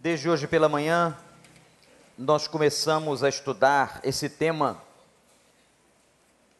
[0.00, 1.18] Desde hoje pela manhã,
[2.16, 4.80] nós começamos a estudar esse tema,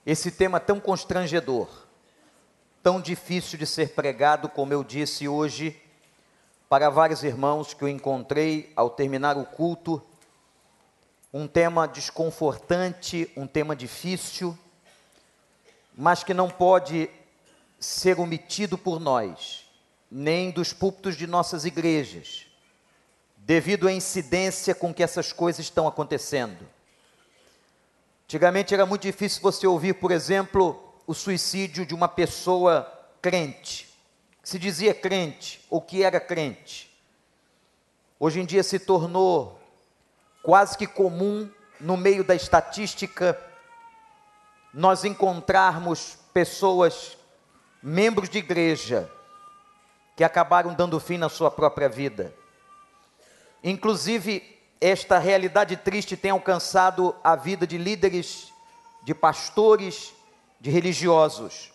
[0.05, 1.69] esse tema tão constrangedor,
[2.83, 5.81] tão difícil de ser pregado, como eu disse hoje,
[6.69, 10.03] para vários irmãos que eu encontrei ao terminar o culto,
[11.33, 14.59] um tema desconfortante, um tema difícil,
[15.97, 17.09] mas que não pode
[17.79, 19.65] ser omitido por nós,
[20.11, 22.48] nem dos púlpitos de nossas igrejas,
[23.49, 26.69] devido à incidência com que essas coisas estão acontecendo.
[28.27, 32.87] Antigamente era muito difícil você ouvir, por exemplo, o suicídio de uma pessoa
[33.23, 33.89] crente,
[34.43, 36.95] que se dizia crente ou que era crente.
[38.21, 39.59] Hoje em dia se tornou
[40.43, 43.41] quase que comum no meio da estatística
[44.75, 47.17] nós encontrarmos pessoas
[47.83, 49.11] membros de igreja
[50.15, 52.35] que acabaram dando fim na sua própria vida.
[53.63, 58.53] Inclusive, esta realidade triste tem alcançado a vida de líderes,
[59.03, 60.13] de pastores,
[60.61, 61.73] de religiosos.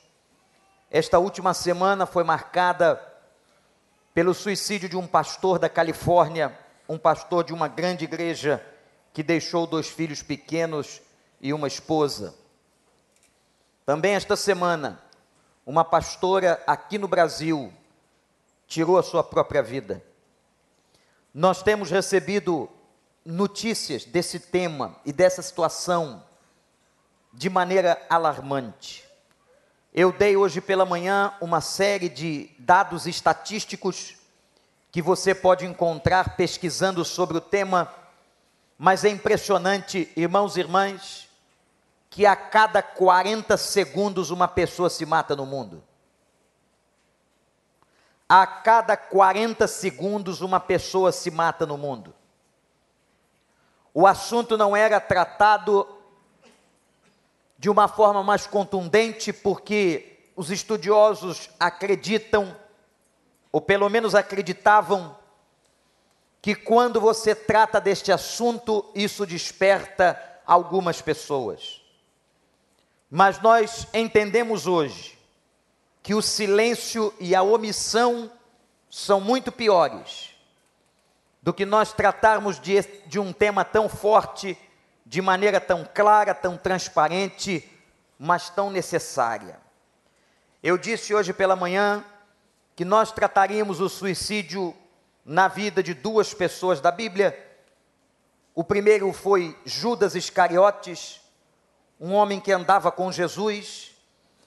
[0.89, 3.02] Esta última semana foi marcada
[4.13, 6.57] pelo suicídio de um pastor da Califórnia,
[6.88, 8.63] um pastor de uma grande igreja
[9.11, 11.02] que deixou dois filhos pequenos
[11.41, 12.35] e uma esposa.
[13.85, 15.02] Também esta semana,
[15.66, 17.73] uma pastora aqui no Brasil
[18.67, 20.03] tirou a sua própria vida.
[21.33, 22.69] Nós temos recebido
[23.25, 26.23] notícias desse tema e dessa situação
[27.33, 29.03] de maneira alarmante.
[29.91, 34.15] Eu dei hoje pela manhã uma série de dados estatísticos
[34.91, 37.91] que você pode encontrar pesquisando sobre o tema,
[38.77, 41.27] mas é impressionante, irmãos e irmãs,
[42.11, 45.83] que a cada 40 segundos uma pessoa se mata no mundo.
[48.35, 52.15] A cada 40 segundos uma pessoa se mata no mundo.
[53.93, 55.87] O assunto não era tratado
[57.59, 62.57] de uma forma mais contundente, porque os estudiosos acreditam,
[63.51, 65.16] ou pelo menos acreditavam,
[66.41, 71.83] que quando você trata deste assunto, isso desperta algumas pessoas.
[73.11, 75.12] Mas nós entendemos hoje
[76.03, 78.30] que o silêncio e a omissão
[78.90, 80.31] são muito piores
[81.41, 84.58] do que nós tratarmos de, de um tema tão forte,
[85.06, 87.69] de maneira tão clara, tão transparente,
[88.19, 89.58] mas tão necessária.
[90.62, 92.03] Eu disse hoje pela manhã
[92.75, 94.75] que nós trataríamos o suicídio
[95.25, 97.38] na vida de duas pessoas da Bíblia.
[98.53, 101.22] O primeiro foi Judas Iscariotes,
[102.00, 103.92] um homem que andava com Jesus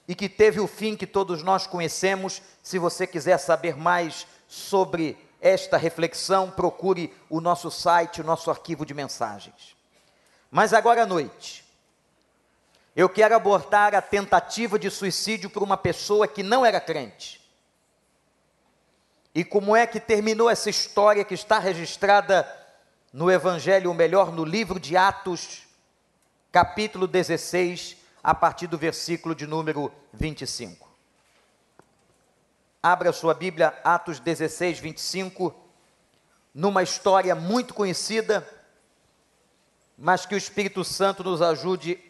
[0.07, 2.41] e que teve o fim que todos nós conhecemos.
[2.63, 8.85] Se você quiser saber mais sobre esta reflexão, procure o nosso site, o nosso arquivo
[8.85, 9.75] de mensagens.
[10.49, 11.65] Mas agora à noite,
[12.95, 17.39] eu quero abordar a tentativa de suicídio por uma pessoa que não era crente.
[19.35, 22.51] E como é que terminou essa história que está registrada
[23.13, 25.67] no Evangelho, ou melhor, no livro de Atos,
[26.51, 30.85] capítulo 16, a partir do versículo de número 25.
[32.83, 35.55] Abra sua Bíblia, Atos 16, 25,
[36.53, 38.45] numa história muito conhecida,
[39.97, 42.03] mas que o Espírito Santo nos ajude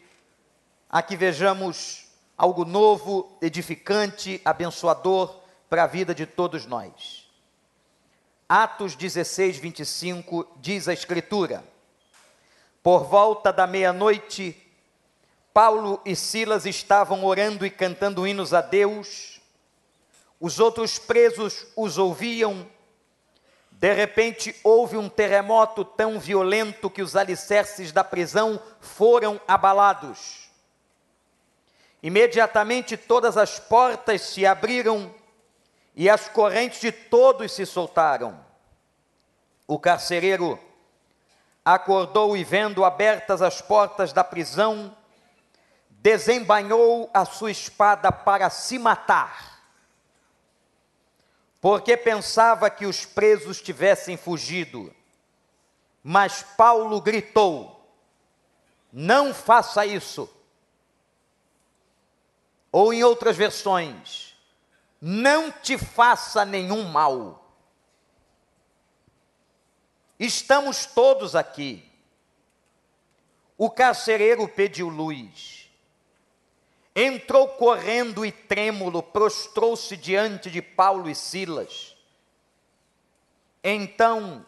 [0.90, 5.36] a que vejamos algo novo, edificante, abençoador
[5.70, 7.30] para a vida de todos nós.
[8.48, 11.62] Atos 16, 25 diz a Escritura:
[12.82, 14.67] por volta da meia-noite,
[15.58, 19.40] Paulo e Silas estavam orando e cantando hinos a Deus.
[20.38, 22.64] Os outros presos os ouviam.
[23.72, 30.48] De repente houve um terremoto tão violento que os alicerces da prisão foram abalados.
[32.00, 35.12] Imediatamente todas as portas se abriram
[35.92, 38.38] e as correntes de todos se soltaram.
[39.66, 40.56] O carcereiro
[41.64, 44.96] acordou e, vendo abertas as portas da prisão,
[45.98, 49.62] desembainhou a sua espada para se matar,
[51.60, 54.94] porque pensava que os presos tivessem fugido.
[56.02, 57.84] Mas Paulo gritou:
[58.92, 60.32] Não faça isso.
[62.70, 64.36] Ou em outras versões,
[65.00, 67.44] não te faça nenhum mal.
[70.18, 71.84] Estamos todos aqui.
[73.56, 75.57] O carcereiro pediu luz.
[77.00, 81.96] Entrou correndo e trêmulo, prostrou-se diante de Paulo e Silas.
[83.62, 84.44] Então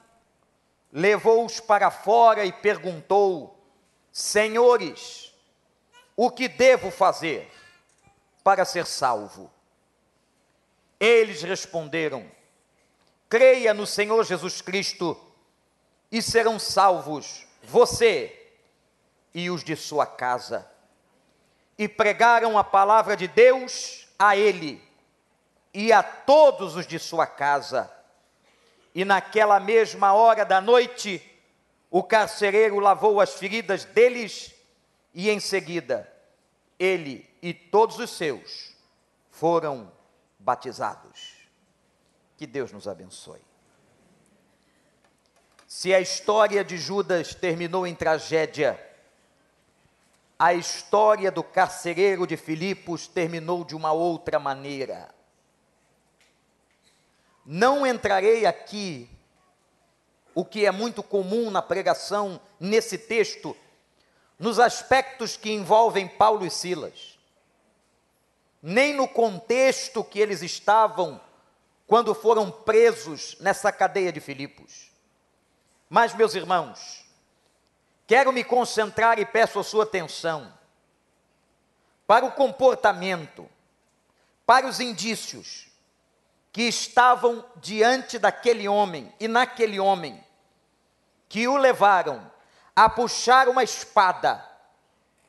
[0.93, 3.56] levou-os para fora e perguntou:
[4.11, 5.32] Senhores,
[6.17, 7.49] o que devo fazer
[8.43, 9.49] para ser salvo?
[10.99, 12.29] Eles responderam:
[13.29, 15.17] Creia no Senhor Jesus Cristo
[16.11, 18.50] e serão salvos você
[19.32, 20.69] e os de sua casa.
[21.81, 24.87] E pregaram a palavra de Deus a ele
[25.73, 27.91] e a todos os de sua casa.
[28.94, 31.23] E naquela mesma hora da noite,
[31.91, 34.55] o carcereiro lavou as feridas deles
[35.15, 36.06] e em seguida
[36.79, 38.77] ele e todos os seus
[39.31, 39.91] foram
[40.38, 41.49] batizados.
[42.37, 43.41] Que Deus nos abençoe.
[45.67, 48.79] Se a história de Judas terminou em tragédia,
[50.40, 55.14] a história do carcereiro de Filipos terminou de uma outra maneira.
[57.44, 59.06] Não entrarei aqui,
[60.34, 63.54] o que é muito comum na pregação nesse texto,
[64.38, 67.19] nos aspectos que envolvem Paulo e Silas,
[68.62, 71.20] nem no contexto que eles estavam
[71.86, 74.90] quando foram presos nessa cadeia de Filipos.
[75.86, 77.04] Mas, meus irmãos,
[78.10, 80.52] quero me concentrar e peço a sua atenção
[82.08, 83.48] para o comportamento,
[84.44, 85.68] para os indícios
[86.52, 90.20] que estavam diante daquele homem e naquele homem,
[91.28, 92.28] que o levaram
[92.74, 94.44] a puxar uma espada,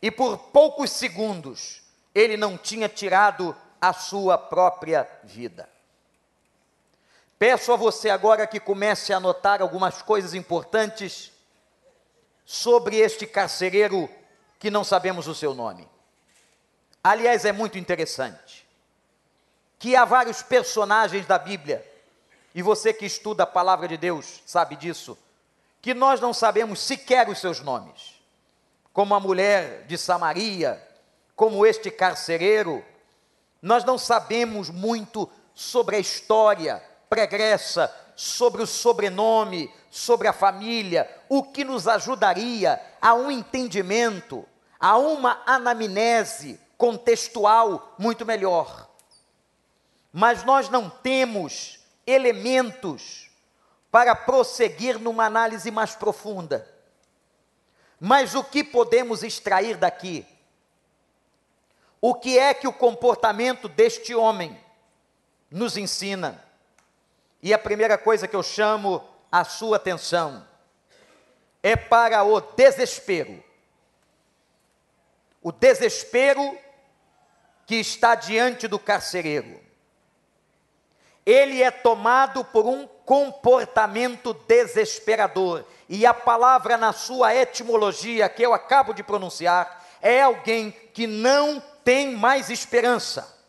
[0.01, 1.83] e por poucos segundos
[2.15, 5.69] ele não tinha tirado a sua própria vida.
[7.37, 11.30] Peço a você agora que comece a anotar algumas coisas importantes
[12.51, 14.09] sobre este carcereiro
[14.59, 15.87] que não sabemos o seu nome.
[17.01, 18.67] Aliás, é muito interessante
[19.79, 21.81] que há vários personagens da Bíblia,
[22.53, 25.17] e você que estuda a palavra de Deus sabe disso,
[25.81, 28.21] que nós não sabemos sequer os seus nomes,
[28.91, 30.85] como a mulher de Samaria,
[31.37, 32.83] como este carcereiro,
[33.61, 37.89] nós não sabemos muito sobre a história pregressa,
[38.23, 44.45] sobre o sobrenome, sobre a família, o que nos ajudaria a um entendimento,
[44.79, 48.91] a uma anamnese contextual muito melhor
[50.11, 53.29] mas nós não temos elementos
[53.89, 56.67] para prosseguir numa análise mais profunda.
[57.99, 60.25] Mas o que podemos extrair daqui?
[62.01, 64.59] O que é que o comportamento deste homem
[65.49, 66.43] nos ensina?
[67.41, 70.45] E a primeira coisa que eu chamo a sua atenção
[71.63, 73.43] é para o desespero.
[75.41, 76.57] O desespero
[77.65, 79.59] que está diante do carcereiro
[81.25, 85.63] ele é tomado por um comportamento desesperador.
[85.87, 91.61] E a palavra, na sua etimologia, que eu acabo de pronunciar, é alguém que não
[91.83, 93.40] tem mais esperança.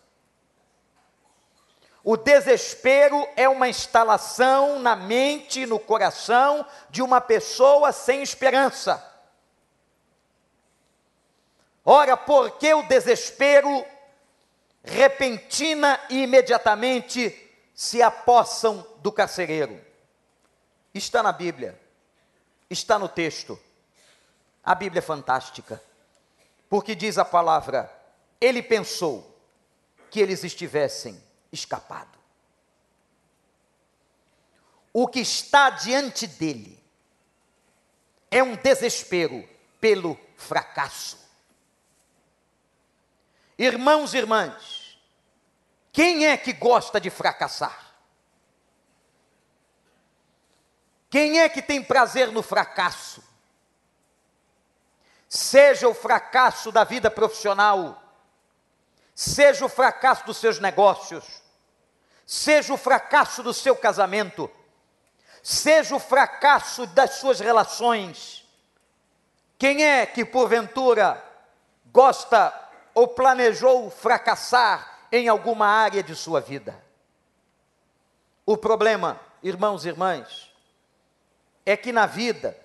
[2.05, 9.09] O desespero é uma instalação na mente e no coração de uma pessoa sem esperança.
[11.85, 13.85] Ora, por que o desespero
[14.85, 17.39] repentina e imediatamente
[17.75, 19.81] se apossam do carcereiro.
[20.95, 21.79] Está na Bíblia,
[22.69, 23.59] está no texto.
[24.63, 25.82] A Bíblia é fantástica,
[26.69, 27.91] porque diz a palavra:
[28.41, 29.37] ele pensou
[30.11, 32.19] que eles estivessem escapado.
[34.93, 36.82] O que está diante dele
[38.31, 39.49] é um desespero
[39.81, 41.19] pelo fracasso.
[43.59, 44.99] Irmãos e irmãs,
[45.93, 47.93] quem é que gosta de fracassar?
[51.11, 53.23] Quem é que tem prazer no fracasso?
[55.29, 58.03] Seja o fracasso da vida profissional,
[59.15, 61.42] seja o fracasso dos seus negócios,
[62.32, 64.51] seja o fracasso do seu casamento,
[65.43, 68.48] seja o fracasso das suas relações.
[69.58, 71.22] Quem é que porventura
[71.93, 72.58] gosta
[72.94, 76.82] ou planejou fracassar em alguma área de sua vida.
[78.46, 80.51] O problema, irmãos e irmãs,
[81.67, 82.58] é que na vida,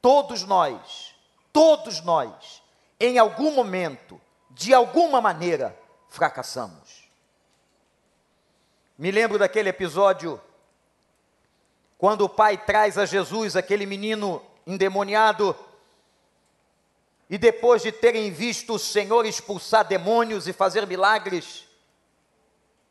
[0.00, 1.14] todos nós,
[1.52, 2.62] todos nós,
[2.98, 4.18] em algum momento,
[4.50, 7.03] de alguma maneira, fracassamos.
[8.96, 10.40] Me lembro daquele episódio
[11.98, 15.56] quando o pai traz a Jesus aquele menino endemoniado
[17.28, 21.66] e depois de terem visto o Senhor expulsar demônios e fazer milagres,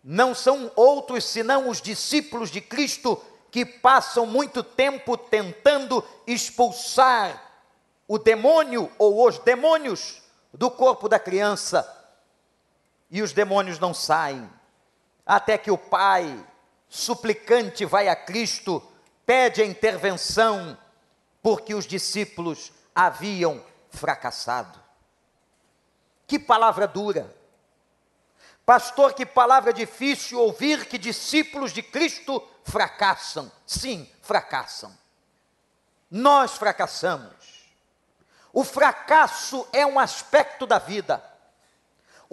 [0.03, 7.51] não são outros senão os discípulos de Cristo que passam muito tempo tentando expulsar
[8.05, 10.21] o demônio ou os demônios
[10.53, 11.87] do corpo da criança
[13.09, 14.49] e os demônios não saem,
[15.25, 16.45] até que o pai,
[16.89, 18.81] suplicante, vai a Cristo,
[19.25, 20.77] pede a intervenção,
[21.41, 24.79] porque os discípulos haviam fracassado.
[26.27, 27.33] Que palavra dura!
[28.65, 33.51] Pastor, que palavra difícil ouvir que discípulos de Cristo fracassam.
[33.65, 34.97] Sim, fracassam.
[36.09, 37.33] Nós fracassamos.
[38.53, 41.21] O fracasso é um aspecto da vida.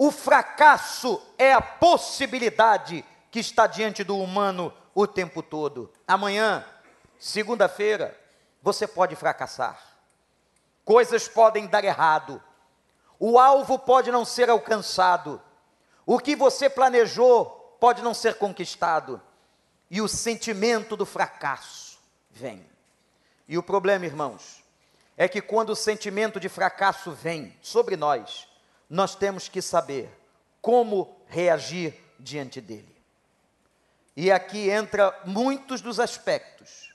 [0.03, 5.93] O fracasso é a possibilidade que está diante do humano o tempo todo.
[6.07, 6.65] Amanhã,
[7.19, 8.19] segunda-feira,
[8.63, 9.79] você pode fracassar.
[10.83, 12.41] Coisas podem dar errado.
[13.19, 15.39] O alvo pode não ser alcançado
[16.03, 19.21] o que você planejou pode não ser conquistado,
[19.87, 21.99] e o sentimento do fracasso
[22.31, 22.67] vem.
[23.47, 24.63] E o problema, irmãos,
[25.15, 28.49] é que quando o sentimento de fracasso vem sobre nós,
[28.91, 30.11] nós temos que saber
[30.61, 32.93] como reagir diante dele.
[34.17, 36.93] E aqui entra muitos dos aspectos,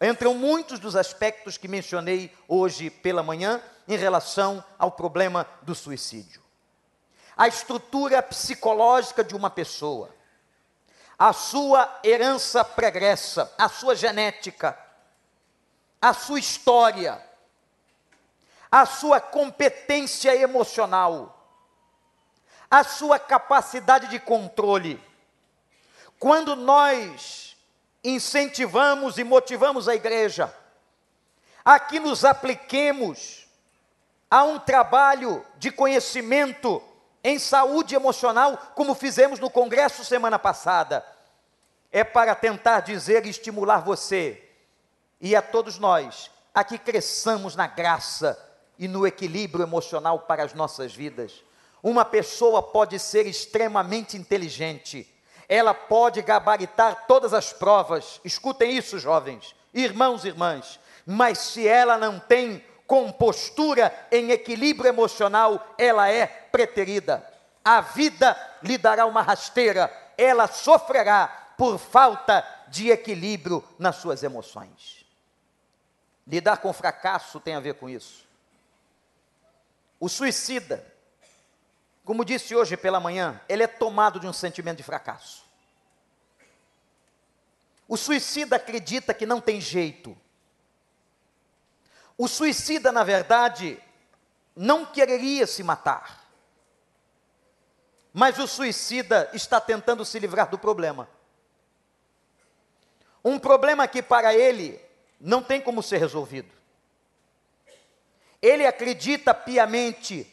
[0.00, 6.42] entram muitos dos aspectos que mencionei hoje pela manhã em relação ao problema do suicídio.
[7.36, 10.08] A estrutura psicológica de uma pessoa,
[11.18, 14.78] a sua herança pregressa, a sua genética,
[16.00, 17.22] a sua história,
[18.74, 21.33] a sua competência emocional,
[22.74, 25.00] a sua capacidade de controle.
[26.18, 27.56] Quando nós
[28.02, 30.52] incentivamos e motivamos a igreja
[31.64, 33.46] a que nos apliquemos
[34.28, 36.82] a um trabalho de conhecimento
[37.22, 41.06] em saúde emocional, como fizemos no congresso semana passada,
[41.92, 44.50] é para tentar dizer e estimular você
[45.20, 48.36] e a todos nós a que cresçamos na graça
[48.76, 51.44] e no equilíbrio emocional para as nossas vidas.
[51.84, 55.06] Uma pessoa pode ser extremamente inteligente,
[55.46, 61.98] ela pode gabaritar todas as provas, escutem isso, jovens, irmãos e irmãs, mas se ela
[61.98, 67.22] não tem compostura, em equilíbrio emocional, ela é preterida.
[67.62, 75.04] A vida lhe dará uma rasteira, ela sofrerá por falta de equilíbrio nas suas emoções.
[76.26, 78.26] Lidar com fracasso tem a ver com isso.
[80.00, 80.93] O suicida,
[82.04, 85.44] como disse hoje pela manhã, ele é tomado de um sentimento de fracasso.
[87.88, 90.16] O suicida acredita que não tem jeito,
[92.16, 93.78] o suicida, na verdade,
[94.54, 96.24] não quereria se matar.
[98.12, 101.08] Mas o suicida está tentando se livrar do problema.
[103.24, 104.80] Um problema que para ele
[105.20, 106.52] não tem como ser resolvido.
[108.40, 110.30] Ele acredita piamente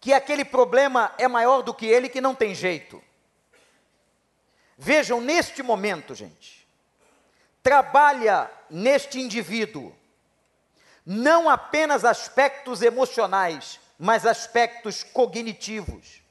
[0.00, 3.02] que aquele problema é maior do que ele, que não tem jeito.
[4.78, 6.66] Vejam, neste momento, gente,
[7.62, 9.94] trabalha neste indivíduo
[11.04, 16.22] não apenas aspectos emocionais, mas aspectos cognitivos.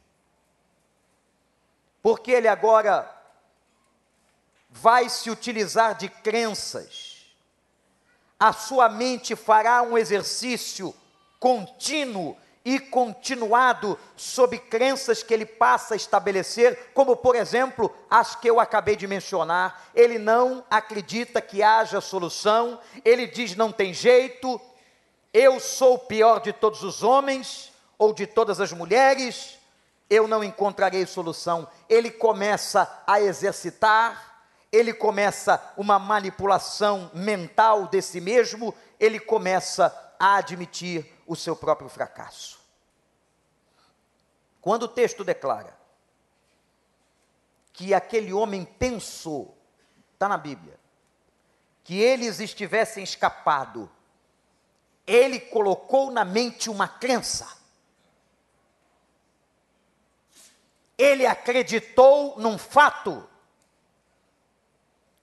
[2.01, 3.13] Porque ele agora
[4.69, 7.25] vai se utilizar de crenças.
[8.39, 10.95] A sua mente fará um exercício
[11.39, 18.49] contínuo e continuado sob crenças que ele passa a estabelecer, como por exemplo as que
[18.49, 19.89] eu acabei de mencionar.
[19.95, 24.59] Ele não acredita que haja solução, ele diz não tem jeito,
[25.33, 29.57] eu sou o pior de todos os homens ou de todas as mulheres,
[30.09, 31.67] eu não encontrarei solução.
[31.87, 40.35] Ele começa a exercitar, ele começa uma manipulação mental de si mesmo, ele começa a
[40.35, 42.59] admitir o seu próprio fracasso.
[44.59, 45.77] Quando o texto declara
[47.71, 49.57] que aquele homem pensou,
[50.13, 50.77] está na Bíblia,
[51.85, 53.89] que eles estivessem escapado
[55.09, 57.57] ele colocou na mente uma crença.
[60.95, 63.27] Ele acreditou num fato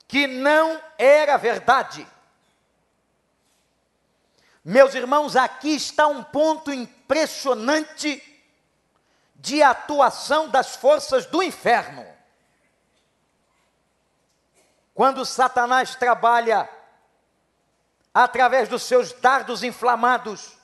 [0.08, 2.04] que não era verdade.
[4.68, 8.20] Meus irmãos, aqui está um ponto impressionante
[9.36, 12.04] de atuação das forças do inferno.
[14.92, 16.68] Quando Satanás trabalha
[18.12, 20.58] através dos seus dardos inflamados,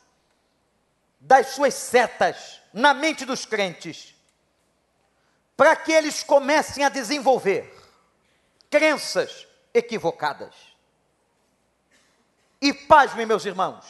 [1.20, 4.16] das suas setas na mente dos crentes,
[5.56, 7.72] para que eles comecem a desenvolver
[8.68, 10.71] crenças equivocadas.
[12.62, 13.84] E pasmem, meus irmãos,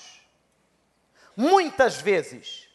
[1.37, 2.67] muitas vezes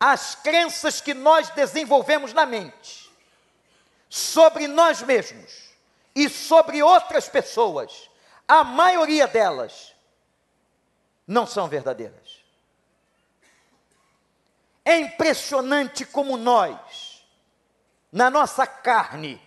[0.00, 3.08] as crenças que nós desenvolvemos na mente
[4.10, 5.70] sobre nós mesmos
[6.12, 8.10] e sobre outras pessoas,
[8.48, 9.94] a maioria delas
[11.24, 12.44] não são verdadeiras.
[14.84, 17.24] É impressionante como nós,
[18.10, 19.40] na nossa carne,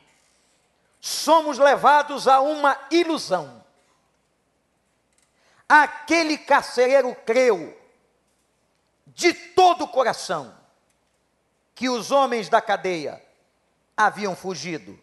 [1.01, 3.66] somos levados a uma ilusão.
[5.67, 7.77] Aquele carcereiro creu
[9.07, 10.55] de todo o coração
[11.73, 13.21] que os homens da cadeia
[13.95, 14.99] haviam fugido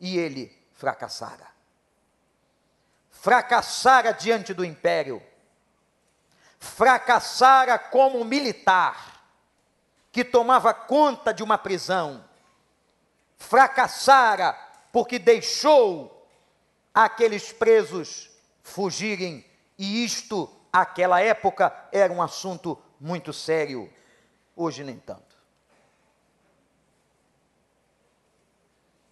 [0.00, 1.46] e ele fracassara.
[3.10, 5.22] Fracassara diante do império,
[6.58, 9.22] fracassara como militar
[10.10, 12.24] que tomava conta de uma prisão,
[13.36, 14.52] fracassara
[14.92, 16.26] porque deixou
[16.94, 18.30] aqueles presos
[18.62, 19.44] fugirem,
[19.78, 23.92] e isto, aquela época, era um assunto muito sério,
[24.56, 25.36] hoje nem tanto.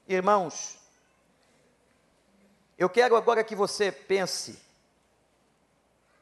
[0.08, 0.78] Irmãos,
[2.76, 4.61] eu quero agora que você pense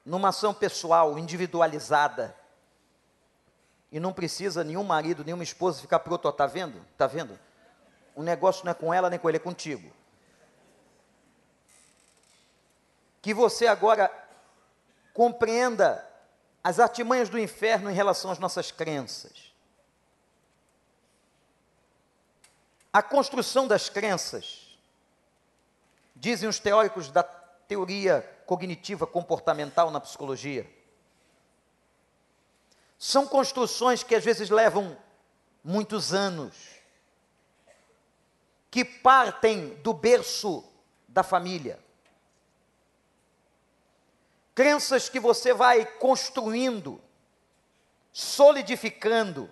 [0.05, 2.37] numa ação pessoal, individualizada,
[3.91, 6.85] e não precisa nenhum marido, nenhuma esposa ficar pronto, está vendo?
[6.93, 7.39] Está vendo?
[8.15, 9.91] O negócio não é com ela nem com ele, é contigo.
[13.23, 14.11] Que você agora
[15.14, 16.06] compreenda
[16.62, 19.54] as artimanhas do inferno em relação às nossas crenças.
[22.92, 24.78] A construção das crenças,
[26.16, 30.68] dizem os teóricos da teoria cognitiva comportamental na psicologia,
[32.99, 34.97] são construções que às vezes levam
[35.62, 36.54] muitos anos,
[38.71, 40.64] que partem do berço
[41.06, 41.84] da família.
[44.55, 47.03] Crenças que você vai construindo,
[48.12, 49.51] solidificando,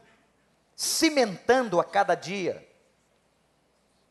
[0.77, 2.69] cimentando a cada dia.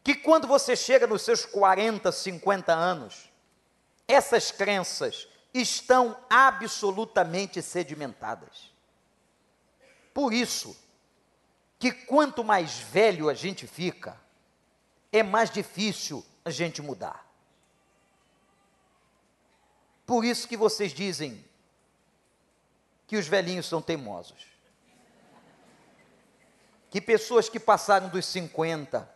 [0.03, 3.31] Que quando você chega nos seus 40, 50 anos,
[4.07, 8.71] essas crenças estão absolutamente sedimentadas.
[10.13, 10.77] Por isso,
[11.79, 14.19] que quanto mais velho a gente fica,
[15.11, 17.30] é mais difícil a gente mudar.
[20.11, 21.41] Por isso que vocês dizem
[23.07, 24.45] que os velhinhos são teimosos.
[26.89, 29.09] Que pessoas que passaram dos 50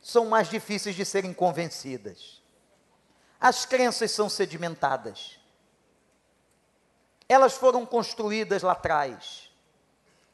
[0.00, 2.42] são mais difíceis de serem convencidas.
[3.38, 5.38] As crenças são sedimentadas.
[7.28, 9.50] Elas foram construídas lá atrás.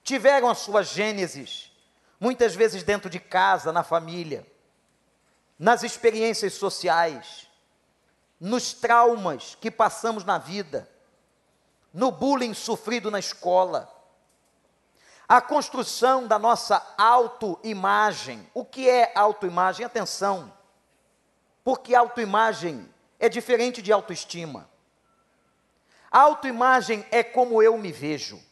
[0.05, 1.73] Tiveram a sua gênesis,
[2.21, 4.47] muitas vezes dentro de casa, na família,
[5.59, 7.51] nas experiências sociais
[8.43, 10.91] nos traumas que passamos na vida,
[11.95, 13.89] no bullying sofrido na escola,
[15.29, 18.51] a construção da nossa autoimagem.
[18.53, 19.87] O que é autoimagem?
[19.87, 20.53] Atenção,
[21.63, 24.69] porque autoimagem é diferente de autoestima.
[26.11, 28.43] Autoimagem é como eu me vejo.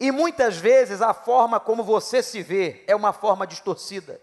[0.00, 4.18] E muitas vezes a forma como você se vê é uma forma distorcida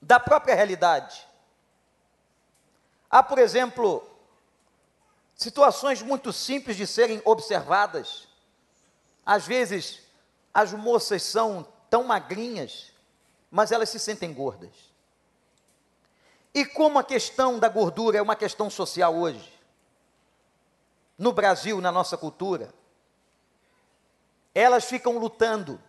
[0.00, 1.33] da própria realidade.
[3.14, 4.04] Há, por exemplo,
[5.36, 8.26] situações muito simples de serem observadas.
[9.24, 10.00] Às vezes,
[10.52, 12.90] as moças são tão magrinhas,
[13.48, 14.72] mas elas se sentem gordas.
[16.52, 19.48] E como a questão da gordura é uma questão social hoje,
[21.16, 22.74] no Brasil, na nossa cultura,
[24.52, 25.80] elas ficam lutando,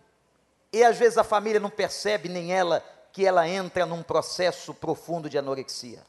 [0.72, 5.28] e às vezes a família não percebe, nem ela, que ela entra num processo profundo
[5.28, 6.06] de anorexia.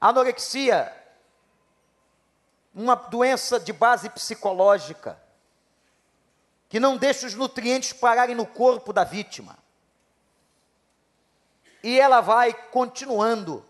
[0.00, 0.92] Anorexia,
[2.74, 5.18] uma doença de base psicológica,
[6.68, 9.56] que não deixa os nutrientes pararem no corpo da vítima.
[11.82, 13.64] E ela vai continuando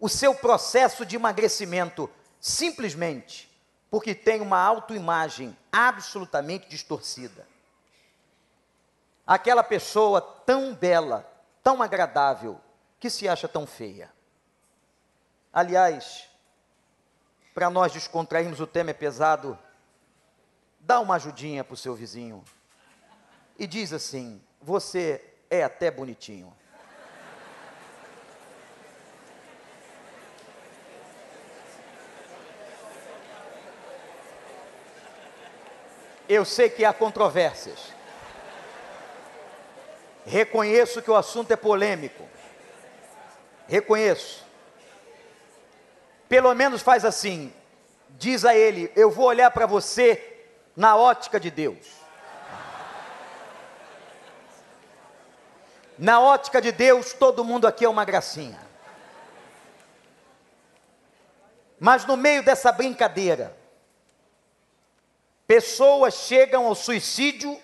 [0.00, 3.52] o seu processo de emagrecimento, simplesmente
[3.92, 7.46] porque tem uma autoimagem absolutamente distorcida.
[9.26, 11.30] Aquela pessoa tão bela,
[11.62, 12.58] tão agradável,
[12.98, 14.10] que se acha tão feia.
[15.52, 16.28] Aliás,
[17.52, 19.58] para nós descontrairmos, o tema é pesado.
[20.80, 22.42] Dá uma ajudinha para o seu vizinho
[23.58, 26.56] e diz assim: Você é até bonitinho.
[36.28, 37.92] Eu sei que há controvérsias.
[40.24, 42.26] Reconheço que o assunto é polêmico.
[43.68, 44.51] Reconheço.
[46.32, 47.52] Pelo menos faz assim.
[48.08, 51.86] Diz a ele: Eu vou olhar para você na ótica de Deus.
[55.98, 58.58] Na ótica de Deus, todo mundo aqui é uma gracinha.
[61.78, 63.54] Mas no meio dessa brincadeira,
[65.46, 67.60] pessoas chegam ao suicídio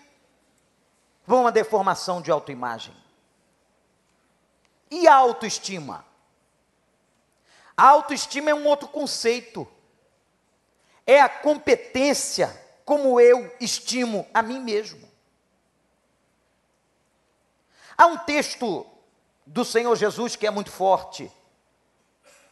[1.24, 2.94] por uma deformação de autoimagem.
[4.90, 6.07] E autoestima?
[7.79, 9.64] A autoestima é um outro conceito.
[11.07, 12.49] É a competência
[12.85, 15.09] como eu estimo a mim mesmo.
[17.97, 18.85] Há um texto
[19.47, 21.31] do Senhor Jesus que é muito forte,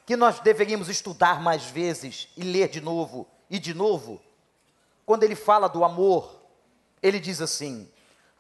[0.06, 4.22] que nós deveríamos estudar mais vezes e ler de novo e de novo.
[5.04, 6.40] Quando ele fala do amor,
[7.02, 7.90] ele diz assim: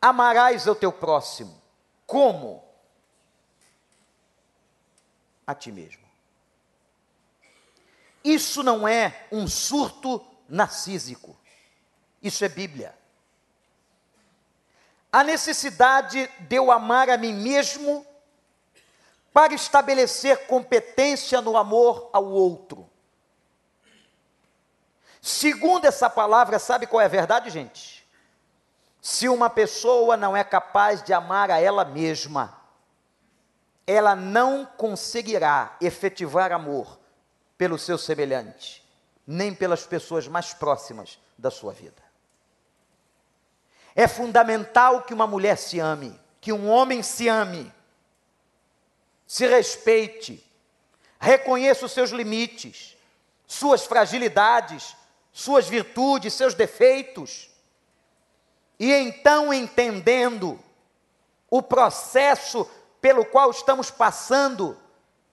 [0.00, 1.60] Amarás o teu próximo,
[2.06, 2.62] como?
[5.44, 6.05] A ti mesmo.
[8.26, 11.36] Isso não é um surto narcísico,
[12.22, 12.94] isso é Bíblia
[15.16, 18.06] a necessidade de eu amar a mim mesmo
[19.32, 22.86] para estabelecer competência no amor ao outro.
[25.22, 28.06] Segundo essa palavra, sabe qual é a verdade, gente?
[29.00, 32.60] Se uma pessoa não é capaz de amar a ela mesma,
[33.86, 36.98] ela não conseguirá efetivar amor
[37.56, 38.84] pelo seu semelhante,
[39.26, 42.02] nem pelas pessoas mais próximas da sua vida.
[43.94, 47.72] É fundamental que uma mulher se ame, que um homem se ame,
[49.26, 50.44] se respeite,
[51.18, 52.96] reconheça os seus limites,
[53.46, 54.94] suas fragilidades,
[55.32, 57.50] suas virtudes, seus defeitos.
[58.78, 60.60] E então, entendendo
[61.50, 62.68] o processo
[63.00, 64.78] pelo qual estamos passando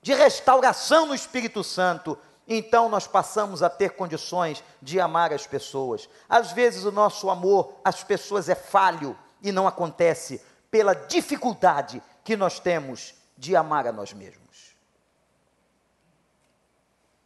[0.03, 6.09] de restauração no Espírito Santo, então nós passamos a ter condições de amar as pessoas.
[6.27, 12.35] Às vezes o nosso amor às pessoas é falho e não acontece pela dificuldade que
[12.35, 14.75] nós temos de amar a nós mesmos.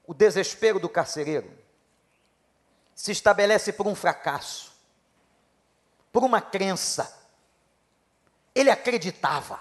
[0.05, 1.51] O desespero do carcereiro
[2.93, 4.71] se estabelece por um fracasso,
[6.11, 7.25] por uma crença.
[8.53, 9.59] Ele acreditava,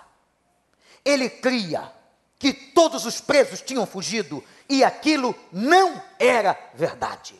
[1.02, 1.95] ele cria
[2.38, 7.34] que todos os presos tinham fugido e aquilo não era verdade.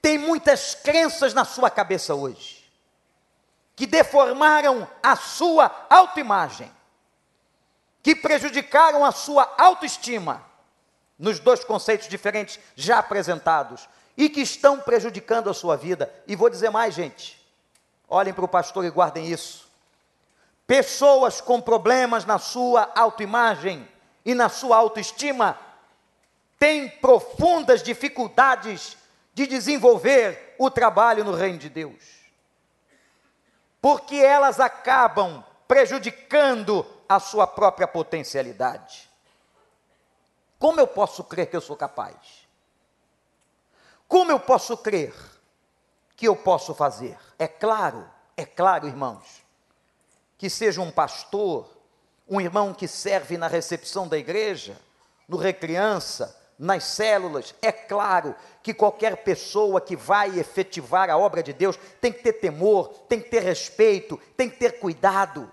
[0.00, 2.60] Tem muitas crenças na sua cabeça hoje
[3.80, 6.70] que deformaram a sua autoimagem,
[8.02, 10.44] que prejudicaram a sua autoestima,
[11.18, 16.12] nos dois conceitos diferentes já apresentados, e que estão prejudicando a sua vida.
[16.26, 17.42] E vou dizer mais, gente,
[18.06, 19.69] olhem para o pastor e guardem isso.
[20.70, 23.88] Pessoas com problemas na sua autoimagem
[24.24, 25.58] e na sua autoestima
[26.60, 28.96] têm profundas dificuldades
[29.34, 32.20] de desenvolver o trabalho no reino de Deus.
[33.82, 39.10] Porque elas acabam prejudicando a sua própria potencialidade.
[40.56, 42.46] Como eu posso crer que eu sou capaz?
[44.06, 45.12] Como eu posso crer
[46.16, 47.18] que eu posso fazer?
[47.40, 49.39] É claro, é claro, irmãos,
[50.40, 51.68] que seja um pastor,
[52.26, 54.74] um irmão que serve na recepção da igreja,
[55.28, 61.52] no recriança, nas células, é claro que qualquer pessoa que vai efetivar a obra de
[61.52, 65.52] Deus tem que ter temor, tem que ter respeito, tem que ter cuidado.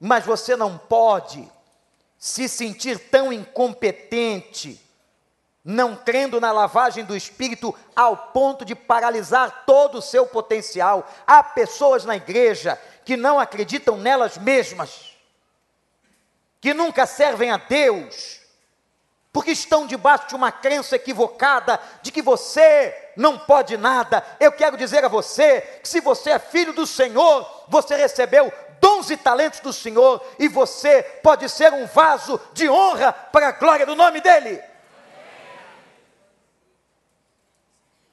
[0.00, 1.46] Mas você não pode
[2.18, 4.82] se sentir tão incompetente,
[5.62, 11.06] não crendo na lavagem do espírito ao ponto de paralisar todo o seu potencial.
[11.26, 15.16] Há pessoas na igreja que não acreditam nelas mesmas
[16.60, 18.42] que nunca servem a Deus,
[19.32, 24.22] porque estão debaixo de uma crença equivocada de que você não pode nada.
[24.38, 29.08] Eu quero dizer a você que se você é filho do Senhor, você recebeu dons
[29.08, 33.86] e talentos do Senhor e você pode ser um vaso de honra para a glória
[33.86, 34.62] do nome dEle.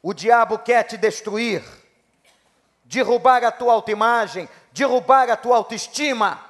[0.02, 1.62] O diabo quer te destruir,
[2.86, 6.44] derrubar a tua autoimagem, derrubar a tua autoestima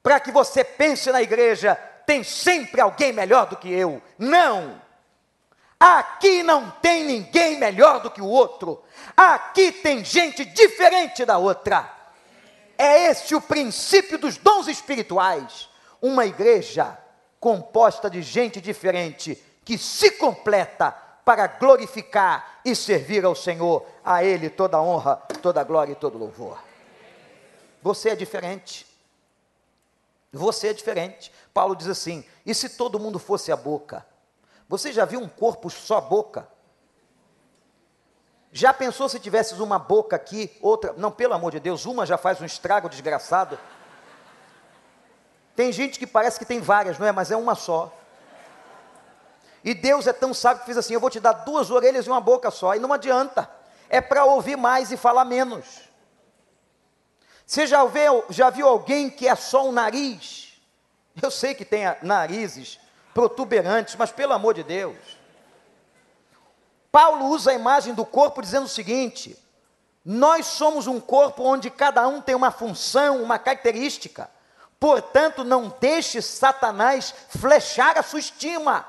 [0.00, 1.74] para que você pense na igreja,
[2.06, 4.00] tem sempre alguém melhor do que eu.
[4.16, 4.80] Não!
[5.78, 8.82] Aqui não tem ninguém melhor do que o outro.
[9.16, 11.92] Aqui tem gente diferente da outra.
[12.78, 15.68] É esse o princípio dos dons espirituais.
[16.00, 16.96] Uma igreja
[17.40, 20.92] composta de gente diferente que se completa
[21.24, 23.84] para glorificar e servir ao Senhor.
[24.04, 26.65] A Ele toda honra, toda glória e todo louvor.
[27.86, 28.84] Você é diferente.
[30.32, 31.32] Você é diferente.
[31.54, 34.04] Paulo diz assim: e se todo mundo fosse a boca?
[34.68, 36.48] Você já viu um corpo só boca?
[38.50, 40.94] Já pensou se tivesses uma boca aqui, outra?
[40.96, 43.56] Não, pelo amor de Deus, uma já faz um estrago desgraçado.
[45.54, 47.12] Tem gente que parece que tem várias, não é?
[47.12, 47.96] Mas é uma só.
[49.62, 52.10] E Deus é tão sábio que fez assim: eu vou te dar duas orelhas e
[52.10, 52.74] uma boca só.
[52.74, 53.48] E não adianta.
[53.88, 55.85] É para ouvir mais e falar menos.
[57.46, 60.60] Você já viu, já viu alguém que é só um nariz?
[61.22, 62.80] Eu sei que tem narizes
[63.14, 64.96] protuberantes, mas pelo amor de Deus.
[66.90, 69.38] Paulo usa a imagem do corpo dizendo o seguinte:
[70.04, 74.28] nós somos um corpo onde cada um tem uma função, uma característica.
[74.80, 78.84] Portanto, não deixe Satanás flechar a sua estima,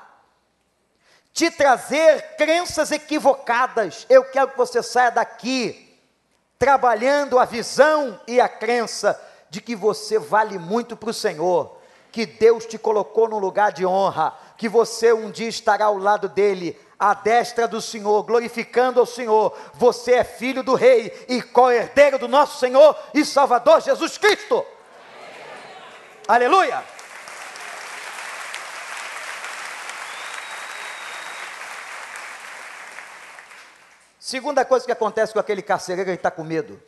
[1.32, 4.06] te trazer crenças equivocadas.
[4.10, 5.87] Eu quero que você saia daqui
[6.60, 11.78] trabalhando a visão e a crença de que você vale muito para o Senhor,
[12.12, 16.28] que Deus te colocou num lugar de honra, que você um dia estará ao lado
[16.28, 19.56] dele, à destra do Senhor, glorificando ao Senhor.
[19.76, 24.66] Você é filho do Rei e co-herdeiro do nosso Senhor e Salvador Jesus Cristo.
[26.28, 26.97] Aleluia!
[34.28, 36.84] Segunda coisa que acontece com aquele carcereiro, ele está com medo.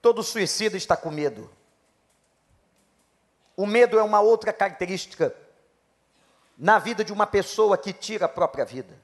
[0.00, 1.50] Todo suicida está com medo.
[3.56, 5.34] O medo é uma outra característica
[6.56, 8.96] na vida de uma pessoa que tira a própria vida.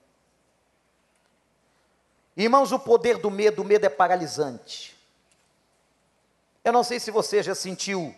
[2.36, 4.96] Irmãos, o poder do medo, o medo é paralisante.
[6.62, 8.14] Eu não sei se você já sentiu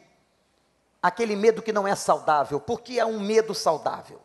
[1.02, 4.20] aquele medo que não é saudável, porque é um medo saudável.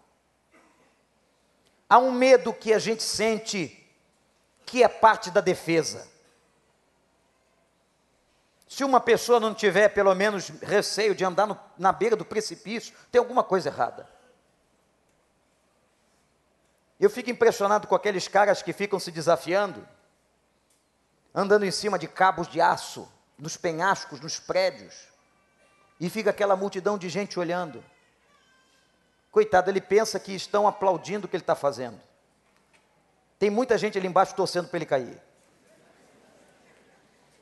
[1.89, 3.73] Há um medo que a gente sente
[4.65, 6.08] que é parte da defesa.
[8.67, 12.93] Se uma pessoa não tiver pelo menos receio de andar no, na beira do precipício,
[13.10, 14.10] tem alguma coisa errada.
[17.00, 19.88] Eu fico impressionado com aqueles caras que ficam se desafiando,
[21.34, 25.08] andando em cima de cabos de aço, nos penhascos, nos prédios,
[26.00, 27.84] e fica aquela multidão de gente olhando.
[29.38, 32.02] Coitado, ele pensa que estão aplaudindo o que ele está fazendo.
[33.38, 35.21] Tem muita gente ali embaixo torcendo para ele cair.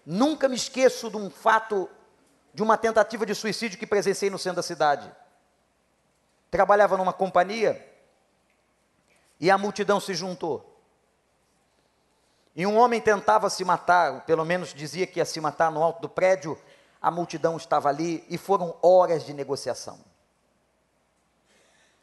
[0.06, 1.90] Nunca me esqueço de um fato,
[2.54, 5.10] de uma tentativa de suicídio que presenciei no centro da cidade.
[6.52, 7.82] Trabalhava numa companhia
[9.40, 10.78] e a multidão se juntou.
[12.54, 16.02] E um homem tentava se matar, pelo menos dizia que ia se matar no alto
[16.02, 16.62] do prédio,
[17.02, 20.14] a multidão estava ali e foram horas de negociação.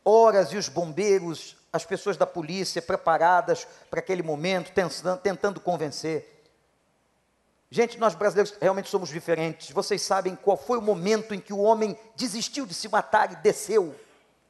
[0.05, 6.45] Horas e os bombeiros, as pessoas da polícia preparadas para aquele momento, tentando, tentando convencer.
[7.71, 9.71] Gente, nós brasileiros realmente somos diferentes.
[9.71, 13.37] Vocês sabem qual foi o momento em que o homem desistiu de se matar e
[13.37, 13.95] desceu,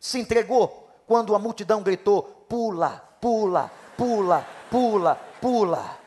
[0.00, 5.98] se entregou, quando a multidão gritou: pula, pula, pula, pula, pula.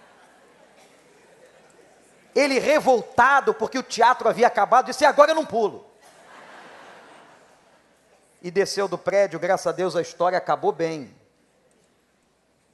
[2.35, 5.85] Ele revoltado porque o teatro havia acabado, disse: Agora eu não pulo.
[8.45, 11.11] E desceu do prédio, graças a Deus a história acabou bem.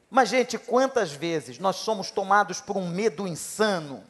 [0.10, 4.04] Mas, gente, quantas vezes nós somos tomados por um medo insano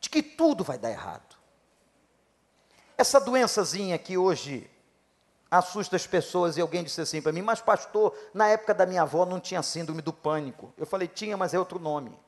[0.00, 1.36] de que tudo vai dar errado?
[2.98, 4.68] Essa doençazinha que hoje
[5.48, 9.02] assusta as pessoas e alguém disse assim para mim, mas pastor, na época da minha
[9.02, 10.74] avó não tinha síndrome do pânico.
[10.76, 12.18] Eu falei, tinha, mas é outro nome.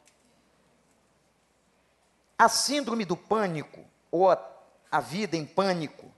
[2.38, 4.40] A síndrome do pânico, ou a,
[4.88, 6.12] a vida em pânico,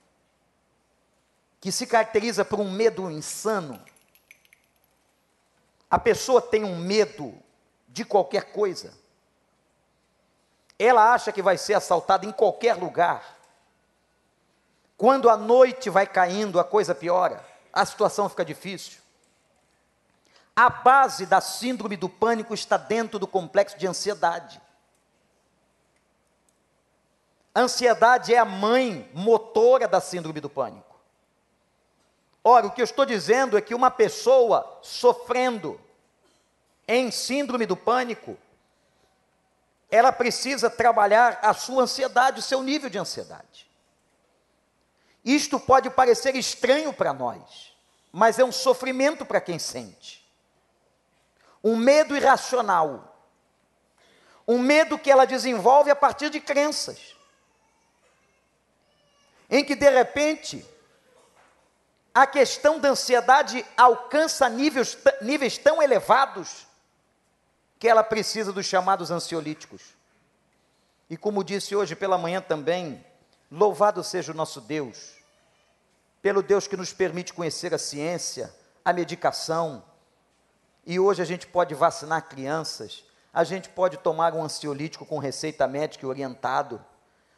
[1.65, 3.83] que se caracteriza por um medo insano,
[5.91, 7.35] a pessoa tem um medo
[7.89, 8.93] de qualquer coisa.
[10.79, 13.39] Ela acha que vai ser assaltada em qualquer lugar.
[14.99, 19.01] Quando a noite vai caindo, a coisa piora, a situação fica difícil.
[20.55, 24.61] A base da síndrome do pânico está dentro do complexo de ansiedade.
[27.55, 30.94] A ansiedade é a mãe motora da síndrome do pânico.
[32.47, 35.81] Ora, o que eu estou dizendo é que uma pessoa sofrendo
[36.87, 38.37] em síndrome do pânico,
[39.91, 43.67] ela precisa trabalhar a sua ansiedade, o seu nível de ansiedade.
[45.25, 47.75] Isto pode parecer estranho para nós,
[48.13, 50.23] mas é um sofrimento para quem sente.
[51.63, 53.11] Um medo irracional.
[54.47, 57.17] Um medo que ela desenvolve a partir de crenças.
[59.49, 60.74] Em que, de repente,
[62.15, 66.65] a questão da ansiedade alcança níveis, níveis tão elevados
[67.79, 69.83] que ela precisa dos chamados ansiolíticos.
[71.11, 73.05] E como disse hoje pela manhã também,
[73.51, 75.17] louvado seja o nosso Deus,
[76.23, 79.85] pelo Deus que nos permite conhecer a ciência, a medicação,
[80.87, 85.67] e hoje a gente pode vacinar crianças, a gente pode tomar um ansiolítico com receita
[85.67, 86.83] médica orientado,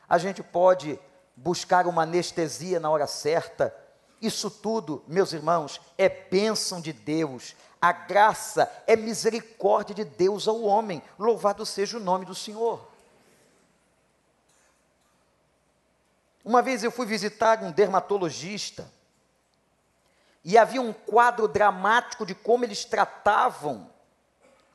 [0.09, 0.99] a gente pode
[1.35, 3.75] buscar uma anestesia na hora certa.
[4.21, 7.55] Isso tudo, meus irmãos, é bênção de Deus.
[7.81, 11.03] A graça é misericórdia de Deus ao homem.
[11.19, 12.87] Louvado seja o nome do Senhor.
[16.45, 18.91] Uma vez eu fui visitar um dermatologista
[20.45, 23.91] e havia um quadro dramático de como eles tratavam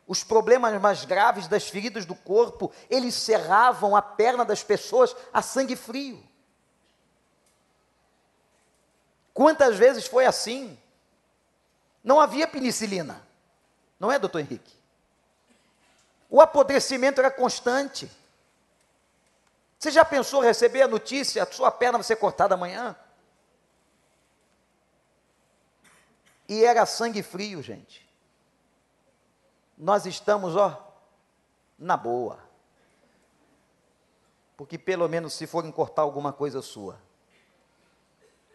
[0.06, 5.42] os problemas mais graves das feridas do corpo, eles serravam a perna das pessoas a
[5.42, 6.22] sangue frio.
[9.34, 10.78] Quantas vezes foi assim?
[12.04, 13.22] Não havia penicilina,
[14.00, 14.74] não é, doutor Henrique?
[16.30, 18.10] O apodrecimento era constante.
[19.78, 22.96] Você já pensou receber a notícia, a sua perna vai ser cortada amanhã?
[26.48, 28.08] E era sangue frio, gente.
[29.78, 30.96] Nós estamos, ó,
[31.78, 32.39] na boa.
[34.56, 37.00] Porque pelo menos se forem cortar alguma coisa sua,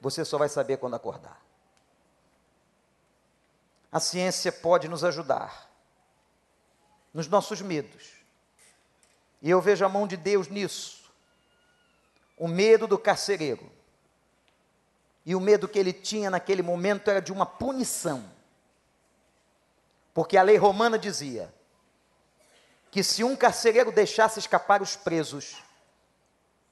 [0.01, 1.41] você só vai saber quando acordar.
[3.91, 5.71] A ciência pode nos ajudar
[7.15, 8.13] nos nossos medos.
[9.41, 11.11] E eu vejo a mão de Deus nisso.
[12.37, 13.71] O medo do carcereiro.
[15.25, 18.25] E o medo que ele tinha naquele momento era de uma punição.
[20.13, 21.53] Porque a lei romana dizia
[22.91, 25.63] que se um carcereiro deixasse escapar os presos,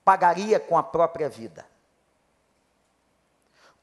[0.05, 1.67] pagaria com a própria vida.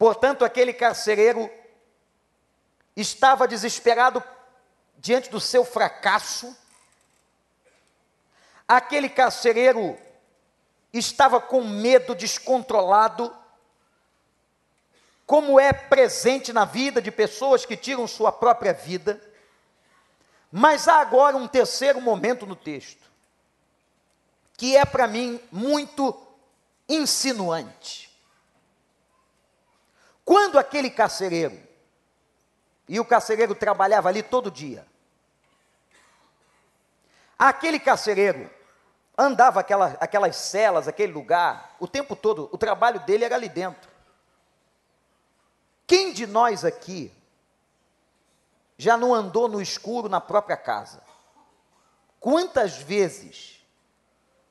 [0.02, 1.48] Portanto, aquele carcereiro
[2.96, 4.24] estava desesperado
[4.98, 6.58] diante do seu fracasso,
[8.68, 9.96] aquele carcereiro
[10.92, 13.32] estava com medo descontrolado,
[15.28, 19.22] como é presente na vida de pessoas que tiram sua própria vida.
[20.52, 23.08] Mas há agora um terceiro momento no texto,
[24.58, 26.20] que é para mim muito
[26.90, 28.11] insinuante.
[30.24, 31.60] Quando aquele carcereiro,
[32.88, 34.86] e o carcereiro trabalhava ali todo dia,
[37.38, 38.50] aquele carcereiro
[39.18, 43.90] andava aquela, aquelas celas, aquele lugar, o tempo todo, o trabalho dele era ali dentro.
[45.86, 47.14] Quem de nós aqui
[48.78, 51.04] já não andou no escuro na própria casa?
[52.20, 53.62] Quantas vezes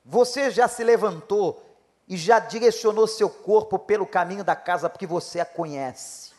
[0.05, 1.70] você já se levantou
[2.11, 6.33] e já direcionou seu corpo pelo caminho da casa porque você a conhece.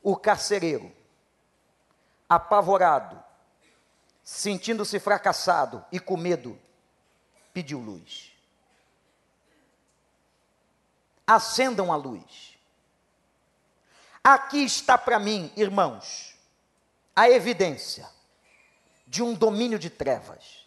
[0.00, 0.94] O carcereiro,
[2.28, 3.20] apavorado,
[4.22, 6.56] sentindo-se fracassado e com medo,
[7.52, 8.30] pediu luz.
[11.26, 12.56] Acendam a luz.
[14.22, 16.38] Aqui está para mim, irmãos,
[17.16, 18.08] a evidência
[19.04, 20.63] de um domínio de trevas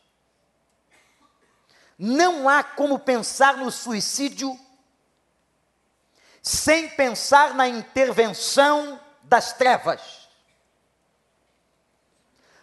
[1.97, 4.57] não há como pensar no suicídio
[6.41, 10.29] sem pensar na intervenção das trevas.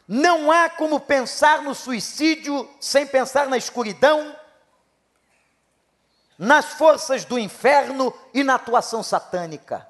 [0.07, 4.37] Não há como pensar no suicídio sem pensar na escuridão,
[6.39, 9.89] nas forças do inferno e na atuação satânica.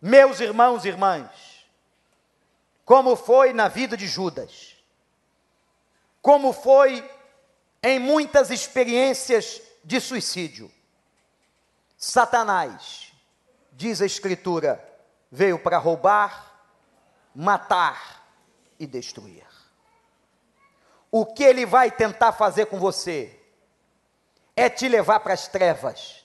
[0.00, 1.30] Meus irmãos e irmãs,
[2.84, 4.76] como foi na vida de Judas,
[6.22, 7.02] como foi
[7.86, 10.68] em muitas experiências de suicídio.
[11.96, 13.12] Satanás,
[13.70, 14.84] diz a Escritura,
[15.30, 16.66] veio para roubar,
[17.32, 18.26] matar
[18.76, 19.46] e destruir.
[21.12, 23.38] O que ele vai tentar fazer com você
[24.56, 26.24] é te levar para as trevas,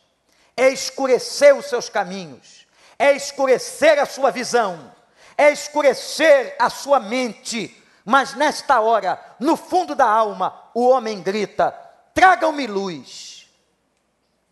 [0.58, 2.66] é escurecer os seus caminhos,
[2.98, 4.92] é escurecer a sua visão,
[5.38, 11.72] é escurecer a sua mente, mas nesta hora, no fundo da alma, o homem grita:
[12.14, 13.50] Tragam-me luz.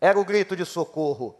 [0.00, 1.36] Era o grito de socorro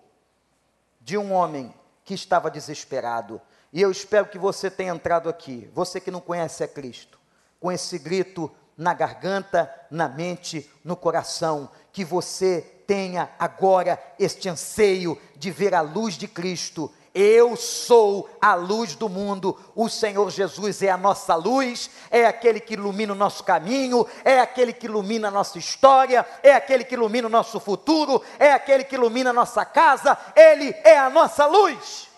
[1.00, 3.40] de um homem que estava desesperado.
[3.72, 7.18] E eu espero que você tenha entrado aqui, você que não conhece a Cristo,
[7.58, 15.20] com esse grito na garganta, na mente, no coração, que você tenha agora este anseio
[15.36, 19.58] de ver a luz de Cristo eu sou a luz do mundo.
[19.74, 24.40] O Senhor Jesus é a nossa luz, é aquele que ilumina o nosso caminho, é
[24.40, 28.84] aquele que ilumina a nossa história, é aquele que ilumina o nosso futuro, é aquele
[28.84, 30.16] que ilumina a nossa casa.
[30.34, 32.08] Ele é a nossa luz.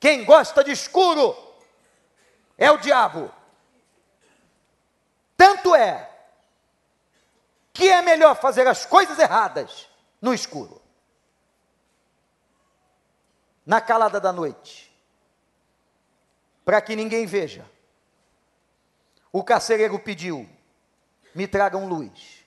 [0.00, 1.36] Quem gosta de escuro
[2.56, 3.30] é o diabo.
[5.36, 6.10] Tanto é
[7.72, 9.88] que é melhor fazer as coisas erradas
[10.20, 10.82] no escuro,
[13.68, 14.90] na calada da noite,
[16.64, 17.70] para que ninguém veja.
[19.30, 20.48] O carcereiro pediu:
[21.34, 22.46] me tragam luz.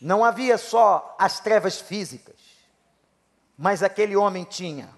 [0.00, 2.34] Não havia só as trevas físicas,
[3.56, 4.90] mas aquele homem tinha,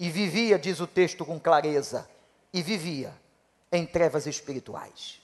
[0.00, 2.08] e vivia, diz o texto com clareza,
[2.50, 3.14] e vivia
[3.70, 5.20] em trevas espirituais.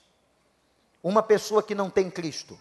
[1.02, 2.60] Uma pessoa que não tem Cristo,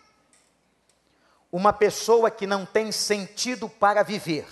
[1.51, 4.47] uma pessoa que não tem sentido para viver,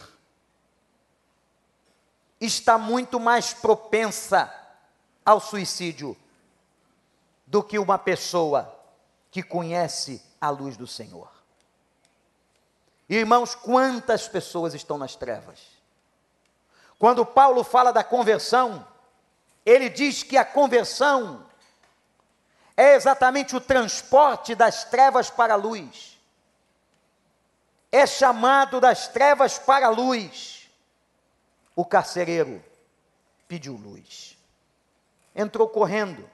[2.40, 4.54] está muito mais propensa
[5.26, 6.16] ao suicídio
[7.46, 8.74] do que uma pessoa
[9.32, 11.30] que conhece a luz do Senhor.
[13.08, 15.60] Irmãos, quantas pessoas estão nas trevas?
[16.98, 18.86] Quando Paulo fala da conversão,
[19.66, 21.46] ele diz que a conversão
[22.78, 26.18] é exatamente o transporte das trevas para a luz.
[27.92, 30.65] É chamado das trevas para a luz.
[31.76, 32.64] O carcereiro
[33.48, 34.38] pediu luz.
[35.36, 36.30] Entrou correndo.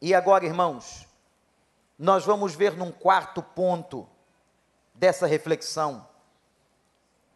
[0.00, 1.06] E agora, irmãos,
[1.98, 4.08] nós vamos ver num quarto ponto
[4.94, 6.06] dessa reflexão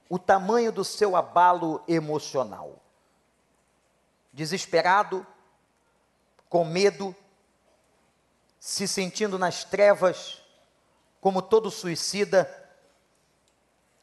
[0.08, 2.80] o tamanho do seu abalo emocional.
[4.32, 5.26] Desesperado,
[6.48, 7.14] com medo,
[8.60, 10.40] se sentindo nas trevas,
[11.20, 12.48] como todo suicida,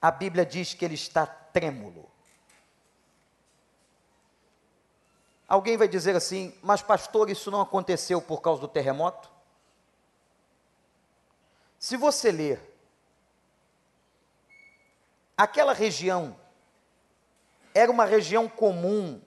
[0.01, 2.11] a Bíblia diz que ele está trêmulo.
[5.47, 9.29] Alguém vai dizer assim, mas pastor, isso não aconteceu por causa do terremoto?
[11.77, 12.73] Se você ler
[15.37, 16.35] Aquela região
[17.73, 19.19] era uma região comum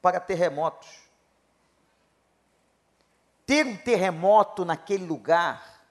[0.00, 0.88] para terremotos.
[3.46, 5.84] Ter um terremoto naquele lugar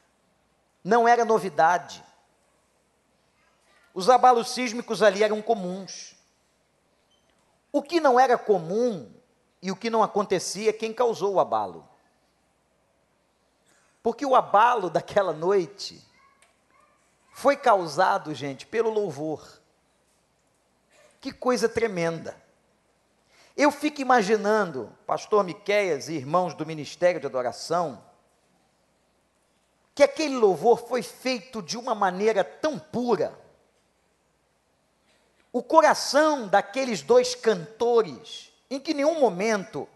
[0.84, 2.04] não era novidade.
[3.94, 6.16] Os abalos sísmicos ali eram comuns.
[7.72, 9.14] O que não era comum
[9.64, 11.88] e o que não acontecia é quem causou o abalo.
[14.04, 16.06] Porque o abalo daquela noite
[17.32, 19.62] foi causado, gente, pelo louvor.
[21.22, 22.36] Que coisa tremenda.
[23.56, 28.04] Eu fico imaginando, pastor Miqueias e irmãos do Ministério de Adoração,
[29.96, 33.40] que aquele louvor foi feito de uma maneira tão pura.
[35.54, 39.88] O coração daqueles dois cantores, em que nenhum momento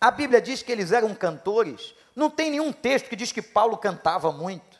[0.00, 3.76] a Bíblia diz que eles eram cantores, não tem nenhum texto que diz que Paulo
[3.76, 4.74] cantava muito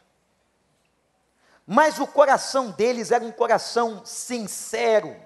[1.66, 5.16] mas o coração deles era um coração sincero,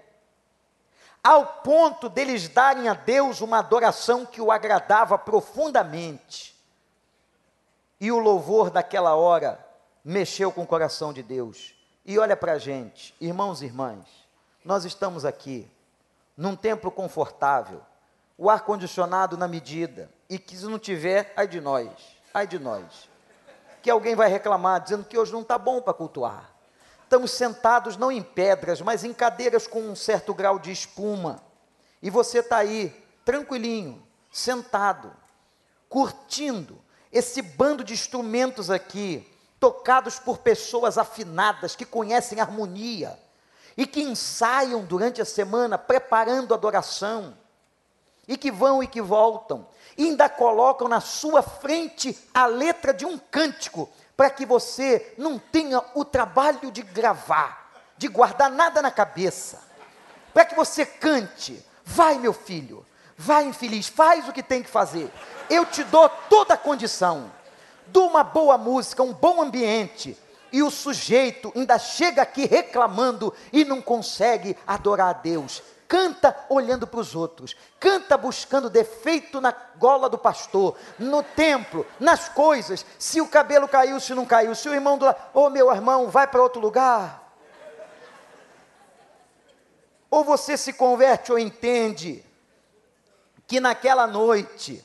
[1.22, 6.56] ao ponto deles darem a Deus uma adoração que o agradava profundamente.
[8.00, 9.58] E o louvor daquela hora
[10.04, 11.74] mexeu com o coração de Deus.
[12.06, 14.06] E olha para a gente, irmãos e irmãs,
[14.64, 15.68] nós estamos aqui
[16.38, 17.82] num templo confortável,
[18.38, 21.90] o ar-condicionado na medida, e que se não tiver, ai de nós,
[22.32, 23.08] ai de nós
[23.82, 26.52] que alguém vai reclamar, dizendo que hoje não está bom para cultuar.
[27.04, 31.42] Estamos sentados não em pedras, mas em cadeiras com um certo grau de espuma.
[32.02, 35.10] E você está aí, tranquilinho, sentado,
[35.88, 36.78] curtindo
[37.10, 39.26] esse bando de instrumentos aqui,
[39.58, 43.18] tocados por pessoas afinadas, que conhecem harmonia
[43.78, 47.38] e que ensaiam durante a semana, preparando a adoração,
[48.26, 53.06] e que vão e que voltam, e ainda colocam na sua frente a letra de
[53.06, 58.90] um cântico, para que você não tenha o trabalho de gravar, de guardar nada na
[58.90, 59.62] cabeça,
[60.34, 61.64] para que você cante.
[61.84, 62.84] Vai, meu filho,
[63.16, 65.08] vai, infeliz, faz o que tem que fazer.
[65.48, 67.30] Eu te dou toda a condição.
[67.86, 70.18] de uma boa música, um bom ambiente,
[70.52, 75.62] e o sujeito ainda chega aqui reclamando e não consegue adorar a Deus.
[75.86, 82.28] Canta olhando para os outros, canta buscando defeito na gola do pastor, no templo, nas
[82.28, 85.50] coisas, se o cabelo caiu, se não caiu, se o irmão do lado, ô oh,
[85.50, 87.32] meu irmão, vai para outro lugar.
[90.10, 92.22] Ou você se converte ou entende
[93.46, 94.84] que naquela noite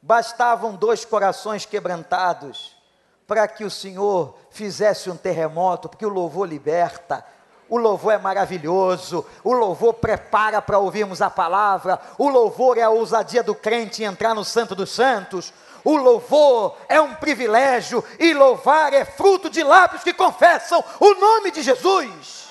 [0.00, 2.71] bastavam dois corações quebrantados
[3.32, 7.24] para que o Senhor fizesse um terremoto, porque o louvor liberta,
[7.66, 12.90] o louvor é maravilhoso, o louvor prepara para ouvirmos a palavra, o louvor é a
[12.90, 15.50] ousadia do crente em entrar no Santo dos Santos,
[15.82, 21.50] o louvor é um privilégio e louvar é fruto de lábios que confessam o nome
[21.50, 22.50] de Jesus.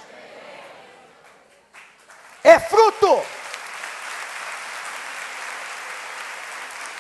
[2.44, 3.22] É fruto.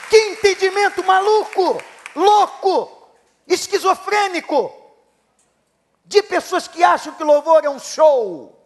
[0.07, 1.81] Que entendimento maluco!
[2.15, 3.00] louco,
[3.47, 4.71] esquizofrênico,
[6.05, 8.57] de pessoas que acham que louvor é um show.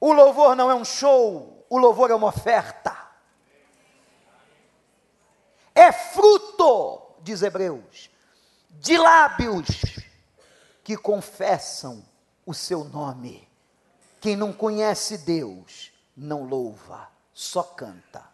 [0.00, 2.94] O louvor não é um show, o louvor é uma oferta.
[5.74, 8.10] É fruto, diz Hebreus,
[8.70, 9.66] de lábios
[10.82, 12.04] que confessam
[12.46, 13.48] o seu nome.
[14.20, 18.33] Quem não conhece Deus não louva, só canta.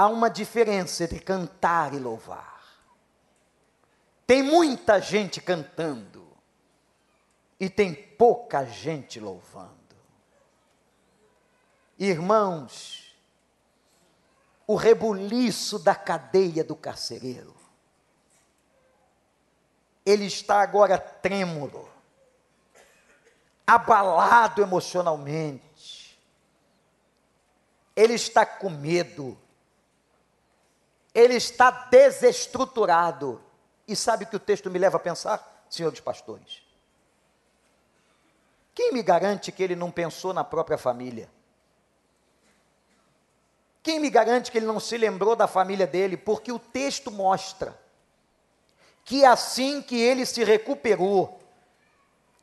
[0.00, 2.64] Há uma diferença entre cantar e louvar.
[4.26, 6.26] Tem muita gente cantando
[7.60, 9.94] e tem pouca gente louvando.
[11.98, 13.14] Irmãos,
[14.66, 17.54] o rebuliço da cadeia do carcereiro
[20.06, 21.86] ele está agora trêmulo,
[23.66, 26.18] abalado emocionalmente,
[27.94, 29.38] ele está com medo,
[31.14, 33.42] ele está desestruturado.
[33.86, 36.62] E sabe o que o texto me leva a pensar, senhores pastores?
[38.74, 41.28] Quem me garante que ele não pensou na própria família?
[43.82, 46.16] Quem me garante que ele não se lembrou da família dele?
[46.16, 47.78] Porque o texto mostra
[49.04, 51.40] que assim que ele se recuperou,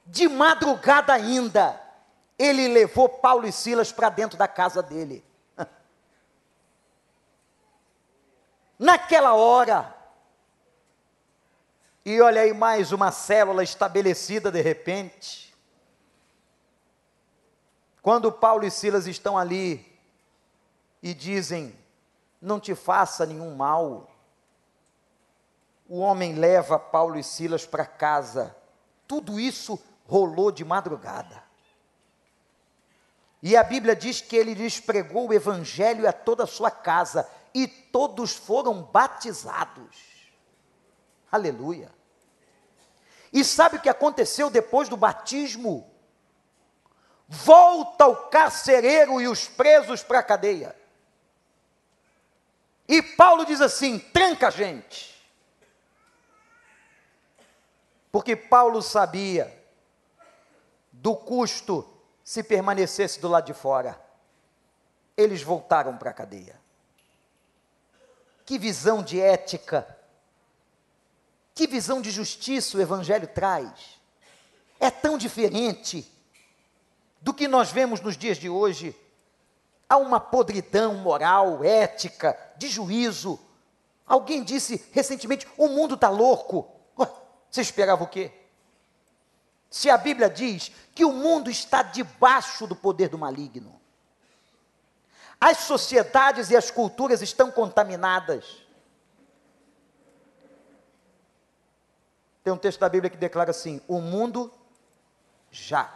[0.05, 1.81] de madrugada ainda,
[2.37, 5.23] ele levou Paulo e Silas para dentro da casa dele.
[8.79, 9.95] Naquela hora,
[12.05, 15.53] e olha aí mais uma célula estabelecida de repente.
[18.01, 19.85] Quando Paulo e Silas estão ali
[21.01, 21.77] e dizem:
[22.41, 24.09] Não te faça nenhum mal,
[25.89, 28.55] o homem leva Paulo e Silas para casa.
[29.07, 31.43] Tudo isso rolou de madrugada.
[33.41, 37.29] E a Bíblia diz que ele lhes pregou o evangelho a toda a sua casa
[37.57, 40.29] e todos foram batizados.
[41.31, 41.91] Aleluia.
[43.33, 45.91] E sabe o que aconteceu depois do batismo?
[47.27, 50.75] Volta o carcereiro e os presos para a cadeia.
[52.87, 55.17] E Paulo diz assim: tranca a gente.
[58.11, 59.51] Porque Paulo sabia
[60.91, 61.91] do custo
[62.23, 63.99] se permanecesse do lado de fora.
[65.17, 66.56] Eles voltaram para a cadeia.
[68.47, 69.85] Que visão de ética,
[71.53, 73.99] que visão de justiça o Evangelho traz.
[74.79, 76.09] É tão diferente
[77.19, 78.95] do que nós vemos nos dias de hoje.
[79.89, 83.37] Há uma podridão moral, ética, de juízo.
[84.05, 86.71] Alguém disse recentemente: o mundo está louco.
[87.51, 88.31] Você esperava o quê?
[89.69, 93.76] Se a Bíblia diz que o mundo está debaixo do poder do maligno,
[95.39, 98.65] as sociedades e as culturas estão contaminadas.
[102.43, 104.51] Tem um texto da Bíblia que declara assim: o mundo
[105.51, 105.93] já.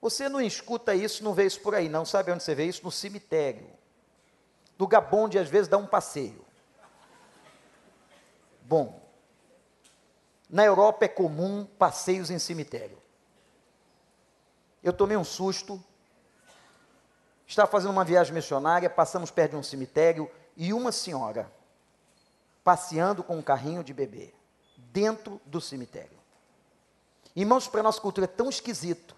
[0.00, 2.04] Você não escuta isso, não vê isso por aí, não.
[2.04, 2.82] Sabe onde você vê isso?
[2.82, 3.70] No cemitério.
[4.78, 6.44] No Gabão, onde às vezes dá um passeio
[8.72, 9.02] bom.
[10.48, 12.96] Na Europa é comum passeios em cemitério.
[14.82, 15.82] Eu tomei um susto.
[17.46, 21.50] Estava fazendo uma viagem missionária, passamos perto de um cemitério e uma senhora
[22.64, 24.32] passeando com um carrinho de bebê
[24.76, 26.18] dentro do cemitério.
[27.34, 29.16] Irmãos, para a nossa cultura é tão esquisito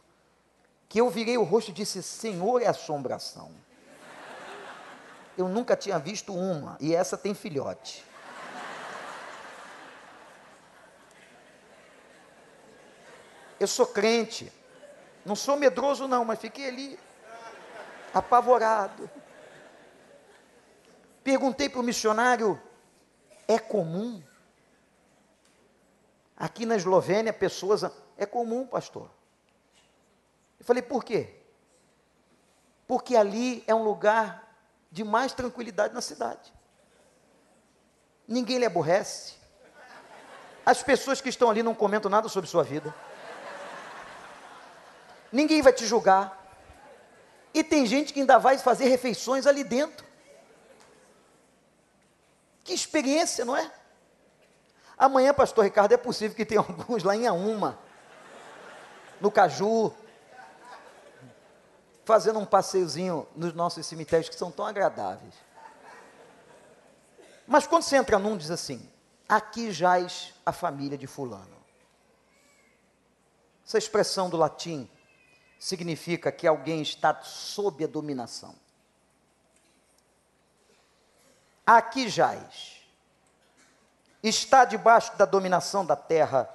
[0.89, 3.51] que eu virei o rosto e disse: Senhor, é assombração.
[5.37, 8.05] Eu nunca tinha visto uma, e essa tem filhote.
[13.59, 14.53] Eu sou crente.
[15.25, 16.99] Não sou medroso, não, mas fiquei ali,
[18.15, 19.11] apavorado.
[21.23, 22.61] Perguntei para o missionário:
[23.49, 24.23] é comum?
[26.37, 27.83] Aqui na Eslovênia, pessoas.
[28.17, 29.11] É comum, pastor.
[30.59, 31.35] Eu falei: por quê?
[32.87, 34.57] Porque ali é um lugar
[34.91, 36.53] de mais tranquilidade na cidade.
[38.29, 39.35] Ninguém lhe aborrece.
[40.65, 42.95] As pessoas que estão ali não comentam nada sobre sua vida
[45.35, 46.44] ninguém vai te julgar.
[47.55, 50.05] E tem gente que ainda vai fazer refeições ali dentro.
[52.65, 53.71] Que experiência, não é?
[54.99, 57.79] Amanhã, pastor Ricardo, é possível que tenha alguns lá em Auma,
[59.21, 59.95] no Caju,
[62.05, 65.35] fazendo um passeiozinho nos nossos cemitérios que são tão agradáveis.
[67.47, 68.91] Mas quando você entra num, diz assim:
[69.29, 71.55] aqui jaz a família de Fulano.
[73.67, 74.91] Essa expressão do latim
[75.59, 78.55] significa que alguém está sob a dominação.
[81.67, 82.81] Aqui jaz,
[84.23, 86.49] está debaixo da dominação da terra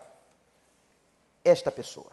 [1.43, 2.11] esta pessoa.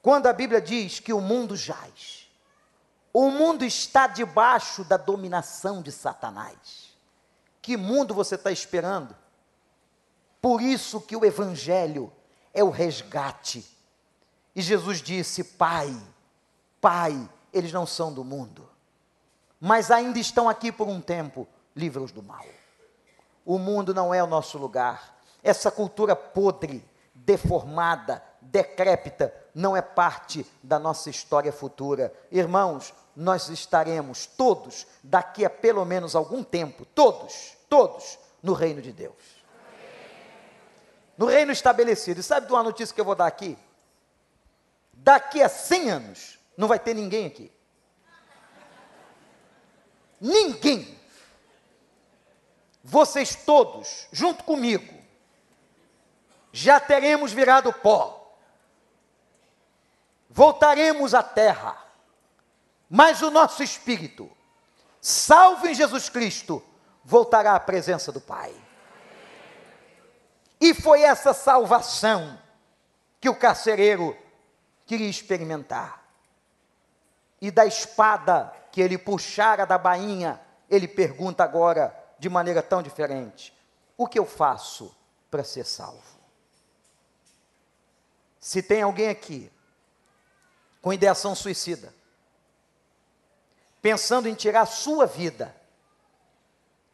[0.00, 2.30] Quando a Bíblia diz que o mundo jaz,
[3.12, 6.94] o mundo está debaixo da dominação de Satanás.
[7.62, 9.16] Que mundo você está esperando?
[10.42, 12.12] Por isso que o Evangelho
[12.52, 13.64] é o resgate.
[14.54, 15.94] E Jesus disse: Pai,
[16.80, 18.68] Pai, eles não são do mundo,
[19.60, 22.44] mas ainda estão aqui por um tempo, livra-os do mal.
[23.44, 25.18] O mundo não é o nosso lugar.
[25.42, 26.82] Essa cultura podre,
[27.14, 32.12] deformada, decrépita, não é parte da nossa história futura.
[32.30, 38.92] Irmãos, nós estaremos todos, daqui a pelo menos algum tempo, todos, todos, no reino de
[38.92, 39.14] Deus.
[41.16, 42.20] No reino estabelecido.
[42.20, 43.56] E sabe de uma notícia que eu vou dar aqui?
[45.04, 47.52] Daqui a 100 anos, não vai ter ninguém aqui.
[50.20, 50.98] Ninguém.
[52.82, 54.92] Vocês todos, junto comigo,
[56.52, 58.24] já teremos virado pó
[60.34, 61.78] voltaremos à terra,
[62.90, 64.28] mas o nosso espírito,
[65.00, 66.60] salvo em Jesus Cristo,
[67.04, 68.52] voltará à presença do Pai.
[70.60, 72.36] E foi essa salvação
[73.20, 74.16] que o carcereiro
[74.86, 76.02] queria experimentar.
[77.40, 83.54] E da espada que ele puxara da bainha, ele pergunta agora de maneira tão diferente:
[83.96, 84.94] O que eu faço
[85.30, 86.14] para ser salvo?
[88.38, 89.50] Se tem alguém aqui
[90.82, 91.94] com ideação suicida,
[93.80, 95.54] pensando em tirar a sua vida,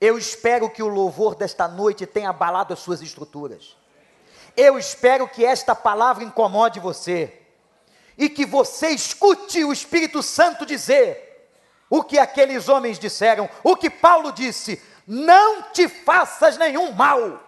[0.01, 3.77] eu espero que o louvor desta noite tenha abalado as suas estruturas.
[4.57, 7.40] Eu espero que esta palavra incomode você
[8.21, 11.49] e que você escute o Espírito Santo dizer
[11.89, 17.43] o que aqueles homens disseram, o que Paulo disse: não te faças nenhum mal.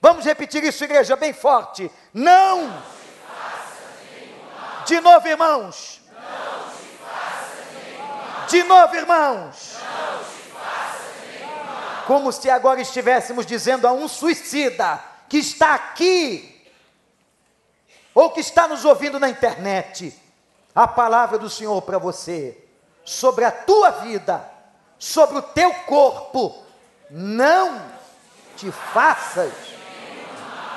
[0.00, 1.88] Vamos repetir isso, igreja, bem forte.
[2.12, 2.82] Não
[4.84, 6.00] de novo, irmãos.
[8.48, 9.76] De novo, irmãos.
[12.06, 16.51] Como se agora estivéssemos dizendo a um suicida que está aqui,
[18.14, 20.14] ou que está nos ouvindo na internet,
[20.74, 22.58] a palavra do Senhor para você,
[23.04, 24.48] sobre a tua vida,
[24.98, 26.62] sobre o teu corpo,
[27.10, 27.82] não
[28.56, 29.52] te faças.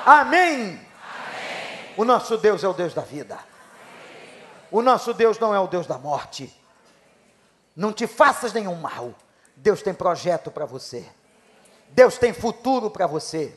[0.04, 0.80] Amém.
[1.96, 3.38] O nosso Deus é o Deus da vida.
[4.70, 6.52] O nosso Deus não é o Deus da morte.
[7.74, 9.14] Não te faças nenhum mal.
[9.54, 11.06] Deus tem projeto para você.
[11.90, 13.54] Deus tem futuro para você.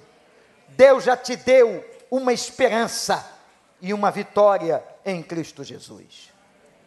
[0.70, 3.39] Deus já te deu uma esperança
[3.82, 6.32] e uma vitória em Cristo Jesus.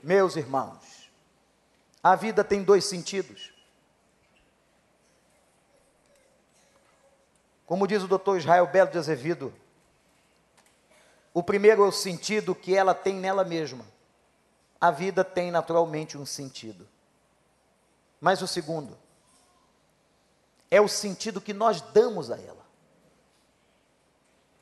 [0.03, 1.11] Meus irmãos,
[2.03, 3.53] a vida tem dois sentidos.
[7.67, 9.55] Como diz o doutor Israel Belo de Azevedo,
[11.33, 13.85] o primeiro é o sentido que ela tem nela mesma
[14.83, 16.89] a vida tem naturalmente um sentido.
[18.21, 18.99] Mas o segundo
[20.69, 22.67] é o sentido que nós damos a ela.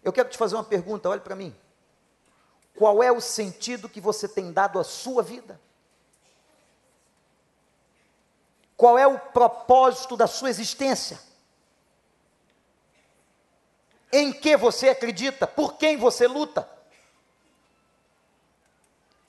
[0.04, 1.56] Eu quero te fazer uma pergunta, olhe para mim.
[2.76, 5.60] Qual é o sentido que você tem dado à sua vida?
[8.76, 11.20] Qual é o propósito da sua existência?
[14.10, 15.46] Em que você acredita?
[15.46, 16.68] Por quem você luta?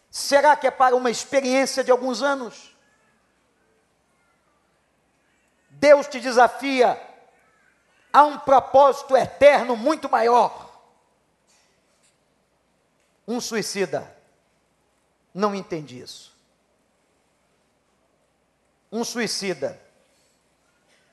[0.09, 2.75] Será que é para uma experiência de alguns anos?
[5.69, 7.01] Deus te desafia
[8.13, 10.70] a um propósito eterno muito maior.
[13.27, 14.15] Um suicida
[15.33, 16.35] não entende isso.
[18.91, 19.79] Um suicida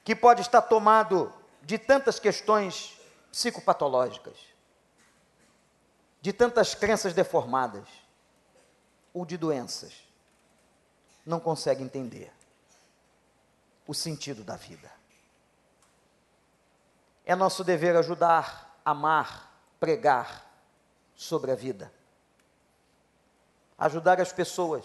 [0.04, 1.32] que pode estar tomado
[1.62, 2.98] de tantas questões
[3.30, 4.36] psicopatológicas,
[6.20, 7.86] de tantas crenças deformadas
[9.12, 9.92] ou de doenças,
[11.24, 12.32] não consegue entender
[13.86, 14.90] o sentido da vida.
[17.24, 20.50] É nosso dever ajudar, amar, pregar
[21.14, 21.92] sobre a vida,
[23.78, 24.84] ajudar as pessoas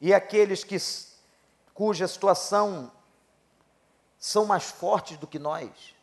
[0.00, 0.76] e aqueles que
[1.74, 2.90] cuja situação
[4.18, 5.94] são mais fortes do que nós.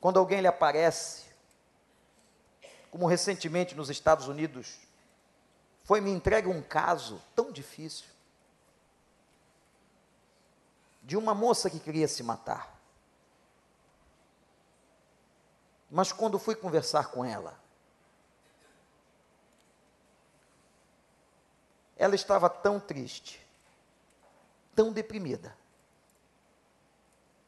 [0.00, 1.24] Quando alguém lhe aparece
[2.90, 4.78] como recentemente nos Estados Unidos,
[5.82, 8.06] foi me entregue um caso tão difícil
[11.02, 12.74] de uma moça que queria se matar.
[15.90, 17.58] Mas quando fui conversar com ela,
[22.04, 23.40] ela estava tão triste,
[24.76, 25.56] tão deprimida,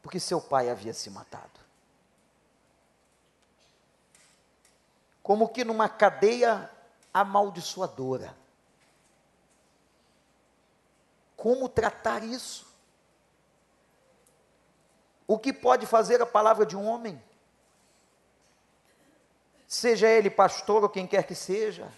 [0.01, 1.59] porque seu pai havia se matado.
[5.21, 6.71] Como que numa cadeia
[7.13, 8.35] amaldiçoadora.
[11.35, 12.65] Como tratar isso?
[15.27, 17.21] O que pode fazer a palavra de um homem?
[19.67, 21.93] Seja ele pastor ou quem quer que seja.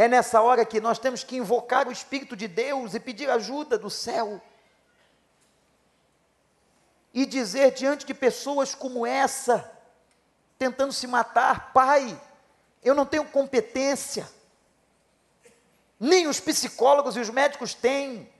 [0.00, 3.76] É nessa hora que nós temos que invocar o Espírito de Deus e pedir ajuda
[3.76, 4.40] do céu.
[7.12, 9.70] E dizer diante de pessoas como essa,
[10.58, 12.18] tentando se matar, Pai,
[12.82, 14.26] eu não tenho competência,
[15.98, 18.32] nem os psicólogos e os médicos têm,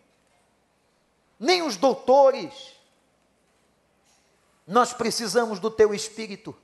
[1.38, 2.74] nem os doutores.
[4.66, 6.56] Nós precisamos do teu espírito,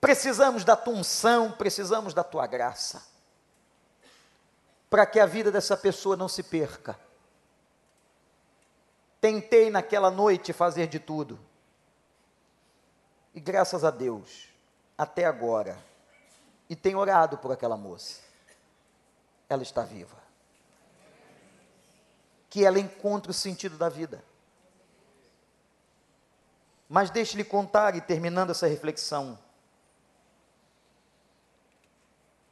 [0.00, 3.14] precisamos da tua unção, precisamos da tua graça,
[4.96, 6.98] para que a vida dessa pessoa não se perca.
[9.20, 11.38] Tentei naquela noite fazer de tudo,
[13.34, 14.48] e graças a Deus,
[14.96, 15.76] até agora,
[16.66, 18.22] e tenho orado por aquela moça,
[19.50, 20.16] ela está viva.
[22.48, 24.24] Que ela encontre o sentido da vida.
[26.88, 29.38] Mas deixe-lhe contar, e terminando essa reflexão,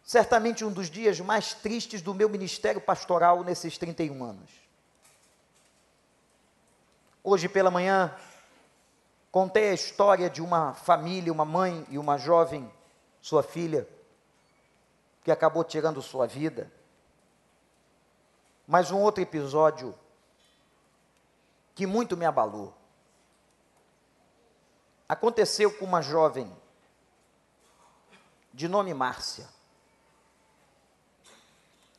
[0.04, 4.50] certamente um dos dias mais tristes do meu ministério pastoral nesses 31 anos.
[7.22, 8.14] Hoje pela manhã,
[9.32, 12.70] contei a história de uma família, uma mãe e uma jovem,
[13.22, 13.88] sua filha,
[15.24, 16.70] que acabou tirando sua vida.
[18.66, 19.94] Mas um outro episódio
[21.74, 22.74] que muito me abalou
[25.08, 26.54] aconteceu com uma jovem
[28.52, 29.48] de nome Márcia,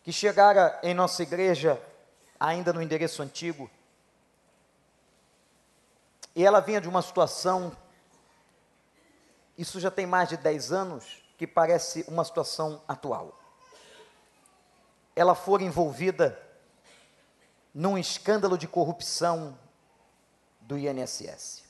[0.06, 1.82] que chegara em nossa igreja,
[2.39, 3.68] ainda no endereço antigo,
[6.36, 7.76] e ela vinha de uma situação,
[9.58, 13.34] isso já tem mais de 10 anos, que parece uma situação atual.
[15.16, 16.39] Ela for envolvida
[17.74, 19.58] num escândalo de corrupção
[20.62, 21.64] do INSS.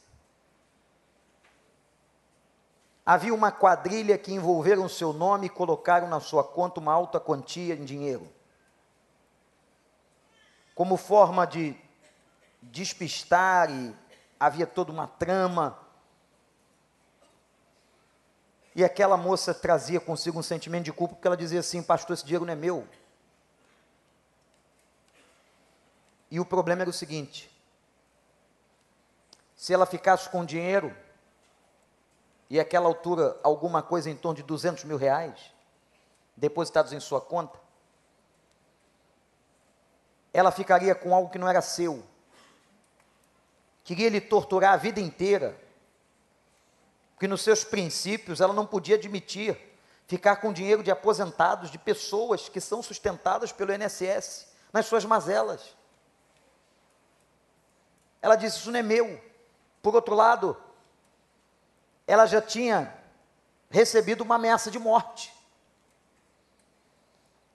[3.05, 7.75] Havia uma quadrilha que envolveram seu nome e colocaram na sua conta uma alta quantia
[7.75, 8.27] em dinheiro.
[10.73, 11.77] Como forma de
[12.63, 13.95] despistar, e
[14.39, 15.77] havia toda uma trama.
[18.73, 22.25] E aquela moça trazia consigo um sentimento de culpa, porque ela dizia assim: Pastor, esse
[22.25, 22.87] dinheiro não é meu.
[26.31, 27.49] E o problema era o seguinte:
[29.55, 30.93] se ela ficasse com dinheiro,
[32.49, 35.53] e aquela altura alguma coisa em torno de 200 mil reais,
[36.35, 37.59] depositados em sua conta,
[40.33, 42.03] ela ficaria com algo que não era seu.
[43.83, 45.59] Queria lhe torturar a vida inteira,
[47.13, 49.57] porque nos seus princípios ela não podia admitir
[50.07, 55.75] ficar com dinheiro de aposentados, de pessoas que são sustentadas pelo INSS, nas suas mazelas.
[58.21, 59.21] Ela disse: Isso não é meu.
[59.81, 60.57] Por outro lado,
[62.07, 62.93] ela já tinha
[63.69, 65.33] recebido uma ameaça de morte.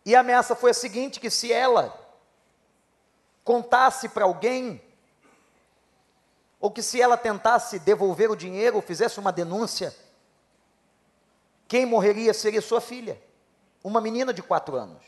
[0.05, 1.97] E a ameaça foi a seguinte: que se ela
[3.45, 4.83] contasse para alguém,
[6.59, 9.95] ou que se ela tentasse devolver o dinheiro ou fizesse uma denúncia,
[11.67, 13.21] quem morreria seria sua filha,
[13.83, 15.03] uma menina de quatro anos.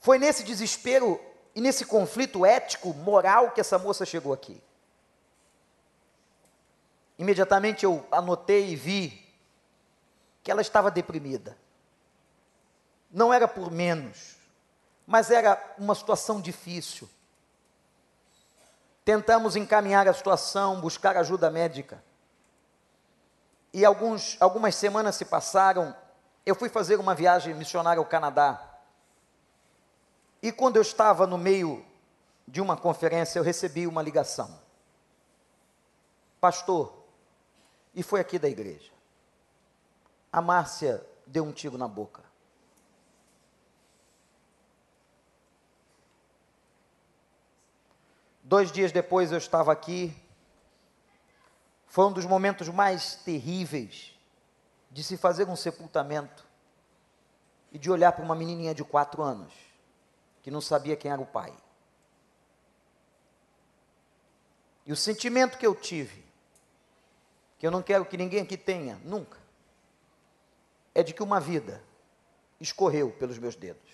[0.00, 1.20] Foi nesse desespero
[1.54, 4.60] e nesse conflito ético, moral, que essa moça chegou aqui.
[7.18, 9.26] Imediatamente eu anotei e vi
[10.42, 11.56] que ela estava deprimida.
[13.10, 14.36] Não era por menos,
[15.06, 17.08] mas era uma situação difícil.
[19.04, 22.02] Tentamos encaminhar a situação, buscar ajuda médica.
[23.72, 25.94] E alguns, algumas semanas se passaram,
[26.44, 28.60] eu fui fazer uma viagem missionária ao Canadá.
[30.42, 31.84] E quando eu estava no meio
[32.46, 34.58] de uma conferência, eu recebi uma ligação.
[36.40, 36.95] Pastor,
[37.96, 38.92] e foi aqui da igreja.
[40.30, 42.22] A Márcia deu um tiro na boca.
[48.44, 50.14] Dois dias depois eu estava aqui.
[51.86, 54.14] Foi um dos momentos mais terríveis
[54.90, 56.46] de se fazer um sepultamento
[57.72, 59.54] e de olhar para uma menininha de quatro anos
[60.42, 61.56] que não sabia quem era o pai.
[64.84, 66.25] E o sentimento que eu tive
[67.58, 69.38] que eu não quero que ninguém aqui tenha, nunca,
[70.94, 71.82] é de que uma vida
[72.60, 73.92] escorreu pelos meus dedos,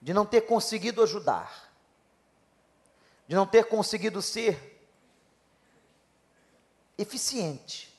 [0.00, 1.72] de não ter conseguido ajudar,
[3.26, 4.74] de não ter conseguido ser
[6.96, 7.92] eficiente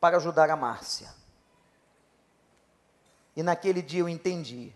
[0.00, 1.12] para ajudar a Márcia.
[3.34, 4.72] E naquele dia eu entendi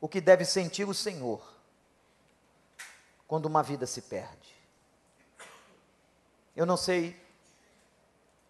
[0.00, 1.40] o que deve sentir o Senhor
[3.28, 4.51] quando uma vida se perde.
[6.54, 7.20] Eu não sei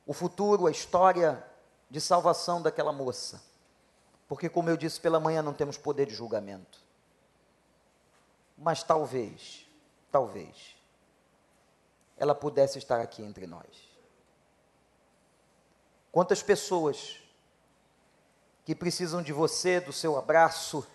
[0.07, 1.45] o futuro, a história
[1.89, 3.43] de salvação daquela moça,
[4.27, 6.81] porque, como eu disse pela manhã, não temos poder de julgamento.
[8.57, 9.67] Mas talvez,
[10.11, 10.75] talvez,
[12.17, 13.93] ela pudesse estar aqui entre nós.
[16.11, 17.21] Quantas pessoas
[18.65, 20.87] que precisam de você, do seu abraço,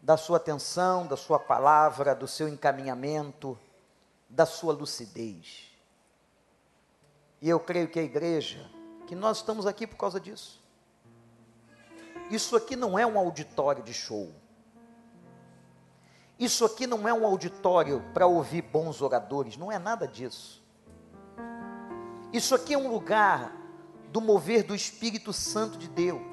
[0.00, 3.58] da sua atenção, da sua palavra, do seu encaminhamento,
[4.32, 5.70] da sua lucidez.
[7.40, 8.68] E eu creio que a igreja,
[9.06, 10.60] que nós estamos aqui por causa disso.
[12.30, 14.32] Isso aqui não é um auditório de show.
[16.38, 20.62] Isso aqui não é um auditório para ouvir bons oradores, não é nada disso.
[22.32, 23.54] Isso aqui é um lugar
[24.10, 26.32] do mover do Espírito Santo de Deus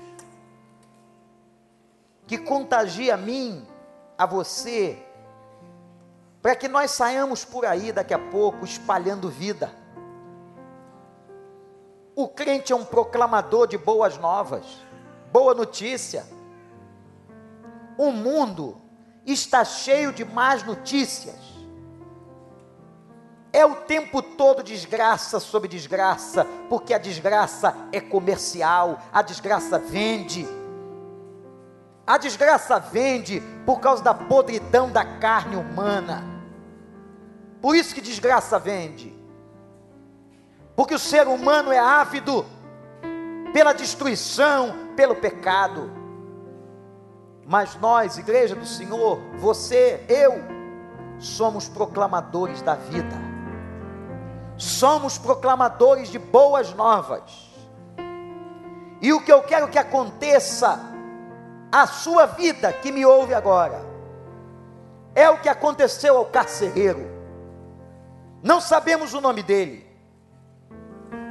[2.30, 3.68] que contagia a mim,
[4.16, 5.04] a você,
[6.42, 9.72] para que nós saiamos por aí daqui a pouco espalhando vida.
[12.16, 14.66] O crente é um proclamador de boas novas,
[15.32, 16.26] boa notícia.
[17.98, 18.82] O mundo
[19.26, 21.38] está cheio de más notícias.
[23.52, 30.48] É o tempo todo desgraça sobre desgraça, porque a desgraça é comercial, a desgraça vende
[32.10, 36.24] a desgraça vende por causa da podridão da carne humana.
[37.62, 39.16] Por isso que desgraça vende.
[40.76, 42.48] Porque o ser humano é ávido
[43.54, 45.92] pela destruição, pelo pecado.
[47.46, 50.42] Mas nós, igreja do Senhor, você, eu,
[51.20, 53.16] somos proclamadores da vida.
[54.58, 57.52] Somos proclamadores de boas novas.
[59.00, 60.89] E o que eu quero que aconteça
[61.72, 63.86] a sua vida que me ouve agora.
[65.16, 67.10] É o que aconteceu ao carcereiro.
[68.42, 69.88] Não sabemos o nome dele.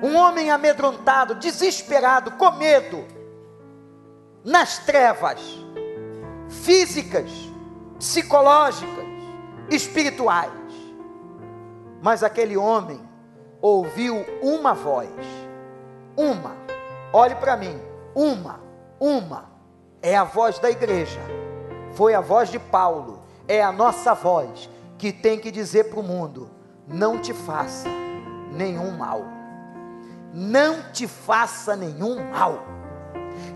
[0.02, 3.04] Um homem amedrontado, desesperado, com medo,
[4.44, 5.40] nas trevas
[6.48, 7.30] físicas,
[7.98, 9.06] psicológicas,
[9.70, 10.52] espirituais.
[12.00, 13.00] Mas aquele homem
[13.60, 15.10] ouviu uma voz,
[16.16, 16.56] uma,
[17.12, 17.80] olhe para mim,
[18.14, 18.60] uma,
[19.00, 19.50] uma,
[20.02, 21.20] é a voz da igreja,
[21.94, 26.02] foi a voz de Paulo, é a nossa voz que tem que dizer para o
[26.02, 26.50] mundo:
[26.86, 27.88] não te faça
[28.52, 29.24] nenhum mal,
[30.32, 32.64] não te faça nenhum mal,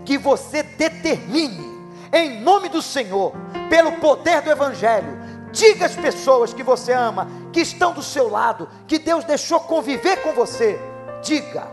[0.05, 1.71] que você determine,
[2.11, 3.33] em nome do Senhor,
[3.69, 5.17] pelo poder do Evangelho,
[5.51, 10.17] diga às pessoas que você ama, que estão do seu lado, que Deus deixou conviver
[10.21, 10.79] com você,
[11.23, 11.67] diga,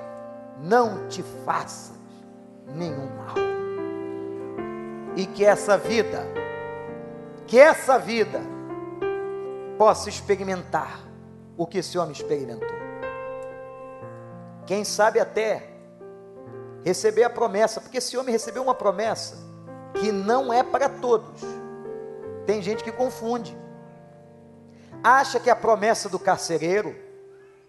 [0.59, 1.99] não te faças
[2.75, 3.20] nenhum mal
[5.17, 6.27] e que essa vida,
[7.47, 8.41] que essa vida
[9.79, 11.01] possa experimentar
[11.57, 12.69] o que esse homem experimentou.
[14.67, 15.69] Quem sabe até
[16.85, 19.37] receber a promessa, porque esse homem recebeu uma promessa
[19.95, 21.43] que não é para todos.
[22.47, 23.57] Tem gente que confunde.
[25.03, 26.95] Acha que a promessa do carcereiro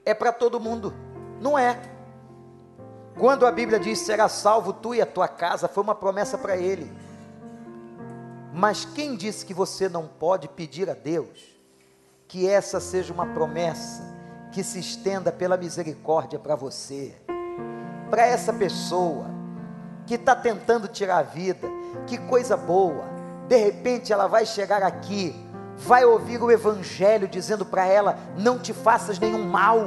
[0.05, 0.93] é para todo mundo.
[1.39, 1.79] Não é.
[3.17, 6.57] Quando a Bíblia diz será salvo tu e a tua casa, foi uma promessa para
[6.57, 6.91] ele.
[8.53, 11.51] Mas quem disse que você não pode pedir a Deus
[12.27, 14.03] que essa seja uma promessa
[14.51, 17.15] que se estenda pela misericórdia para você,
[18.09, 19.27] para essa pessoa
[20.05, 21.67] que está tentando tirar a vida,
[22.07, 23.05] que coisa boa,
[23.47, 25.35] de repente ela vai chegar aqui,
[25.77, 29.77] vai ouvir o Evangelho dizendo para ela: não te faças nenhum mal,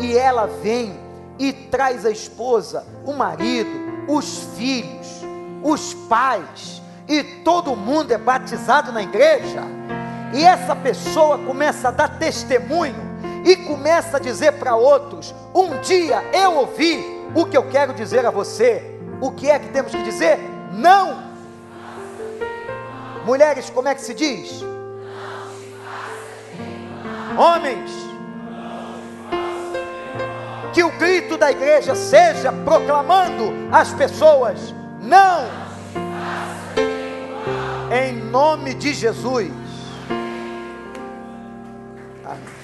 [0.00, 0.98] e ela vem
[1.38, 3.70] e traz a esposa, o marido,
[4.08, 5.22] os filhos,
[5.62, 9.62] os pais, e todo mundo é batizado na igreja,
[10.32, 16.24] e essa pessoa começa a dar testemunho e começa a dizer para outros: um dia
[16.32, 18.82] eu ouvi o que eu quero dizer a você.
[19.20, 20.38] O que é que temos que dizer?
[20.72, 21.22] Não.
[23.24, 24.60] Mulheres, como é que se diz?
[27.36, 27.90] Homens,
[30.72, 35.63] que o grito da igreja seja proclamando às pessoas: não
[37.94, 39.52] em nome de Jesus.
[42.24, 42.54] Amém.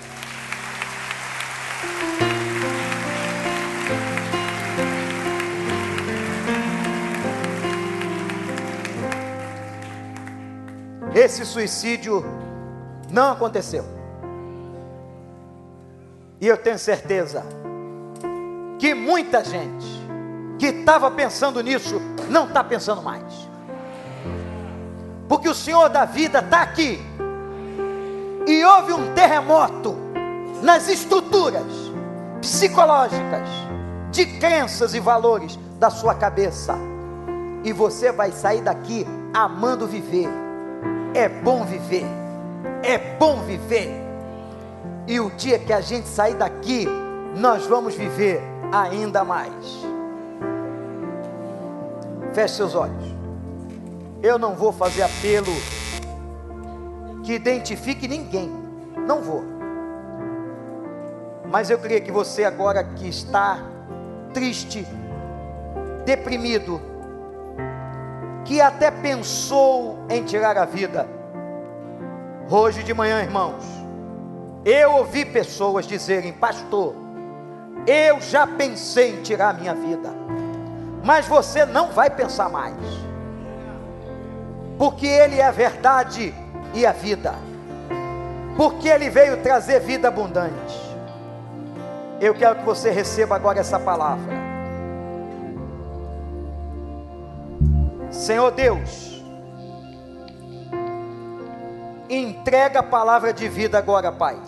[11.14, 12.24] Esse suicídio
[13.08, 13.84] não aconteceu.
[16.40, 17.44] E eu tenho certeza
[18.80, 19.86] que muita gente
[20.58, 23.49] que estava pensando nisso não está pensando mais.
[25.30, 27.00] Porque o Senhor da vida está aqui.
[28.48, 29.96] E houve um terremoto
[30.60, 31.62] nas estruturas
[32.40, 33.48] psicológicas
[34.10, 36.74] de crenças e valores da sua cabeça.
[37.62, 40.28] E você vai sair daqui amando viver.
[41.14, 42.06] É bom viver.
[42.82, 43.88] É bom viver.
[45.06, 46.88] E o dia que a gente sair daqui,
[47.36, 49.86] nós vamos viver ainda mais.
[52.32, 53.19] Feche seus olhos.
[54.22, 55.52] Eu não vou fazer apelo
[57.24, 58.50] que identifique ninguém.
[59.06, 59.42] Não vou.
[61.50, 63.58] Mas eu queria que você agora que está
[64.32, 64.86] triste,
[66.04, 66.80] deprimido,
[68.44, 71.08] que até pensou em tirar a vida.
[72.48, 73.64] Hoje de manhã, irmãos,
[74.64, 76.94] eu ouvi pessoas dizerem: Pastor,
[77.86, 80.10] eu já pensei em tirar a minha vida,
[81.02, 82.76] mas você não vai pensar mais,
[84.80, 86.34] porque Ele é a verdade
[86.72, 87.34] e a vida,
[88.56, 90.74] porque Ele veio trazer vida abundante.
[92.18, 94.32] Eu quero que você receba agora essa palavra.
[98.10, 99.22] Senhor Deus,
[102.08, 104.40] entrega a palavra de vida agora, Pai.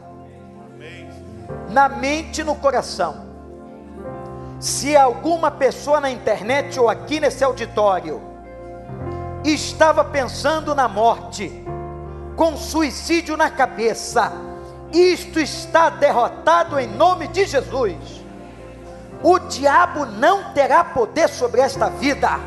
[1.68, 3.26] Na mente e no coração.
[4.58, 8.31] Se alguma pessoa na internet ou aqui nesse auditório
[9.44, 11.50] estava pensando na morte,
[12.36, 14.32] com suicídio na cabeça,
[14.92, 18.22] isto está derrotado em nome de Jesus.
[19.22, 22.40] O diabo não terá poder sobre esta vida.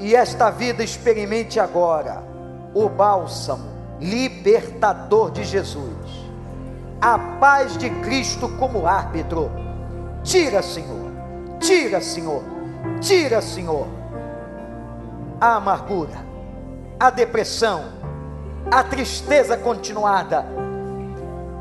[0.00, 2.22] E esta vida experimente agora
[2.74, 5.96] o bálsamo libertador de Jesus,
[7.00, 9.50] a paz de Cristo como árbitro.
[10.22, 11.10] Tira, Senhor,
[11.58, 12.42] tira, Senhor,
[13.00, 13.86] tira, Senhor,
[15.40, 16.16] a amargura,
[16.98, 17.84] a depressão,
[18.70, 20.44] a tristeza continuada.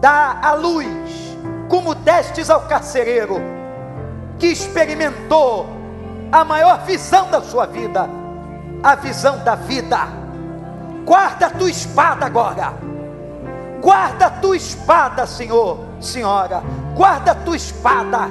[0.02, 1.38] Dá a luz,
[1.70, 3.36] como destes ao carcereiro,
[4.40, 5.68] que experimentou
[6.32, 8.08] a maior visão da sua vida
[8.84, 10.00] a visão da vida.
[11.06, 12.74] Guarda a tua espada agora.
[13.82, 16.62] Guarda a tua espada, Senhor, Senhora.
[16.96, 18.30] Guarda a tua espada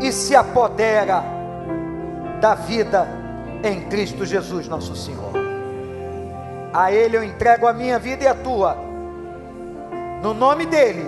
[0.00, 1.22] e se apodera
[2.40, 3.06] da vida
[3.62, 5.32] em Cristo Jesus, nosso Senhor.
[6.72, 8.76] A Ele eu entrego a minha vida e a tua,
[10.22, 11.06] no nome dEle,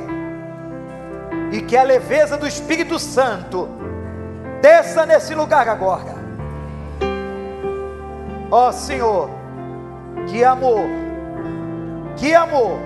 [1.53, 3.68] e que a leveza do Espírito Santo
[4.61, 6.14] desça nesse lugar agora.
[8.50, 9.30] Ó oh, Senhor,
[10.28, 10.84] que amor,
[12.16, 12.78] que amor,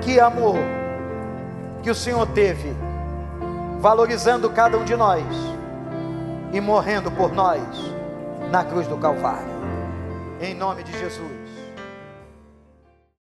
[0.00, 0.56] que amor
[1.82, 2.74] que o Senhor teve,
[3.78, 5.24] valorizando cada um de nós
[6.52, 7.87] e morrendo por nós
[8.50, 9.48] na cruz do Calvário.
[10.40, 11.37] Em nome de Jesus.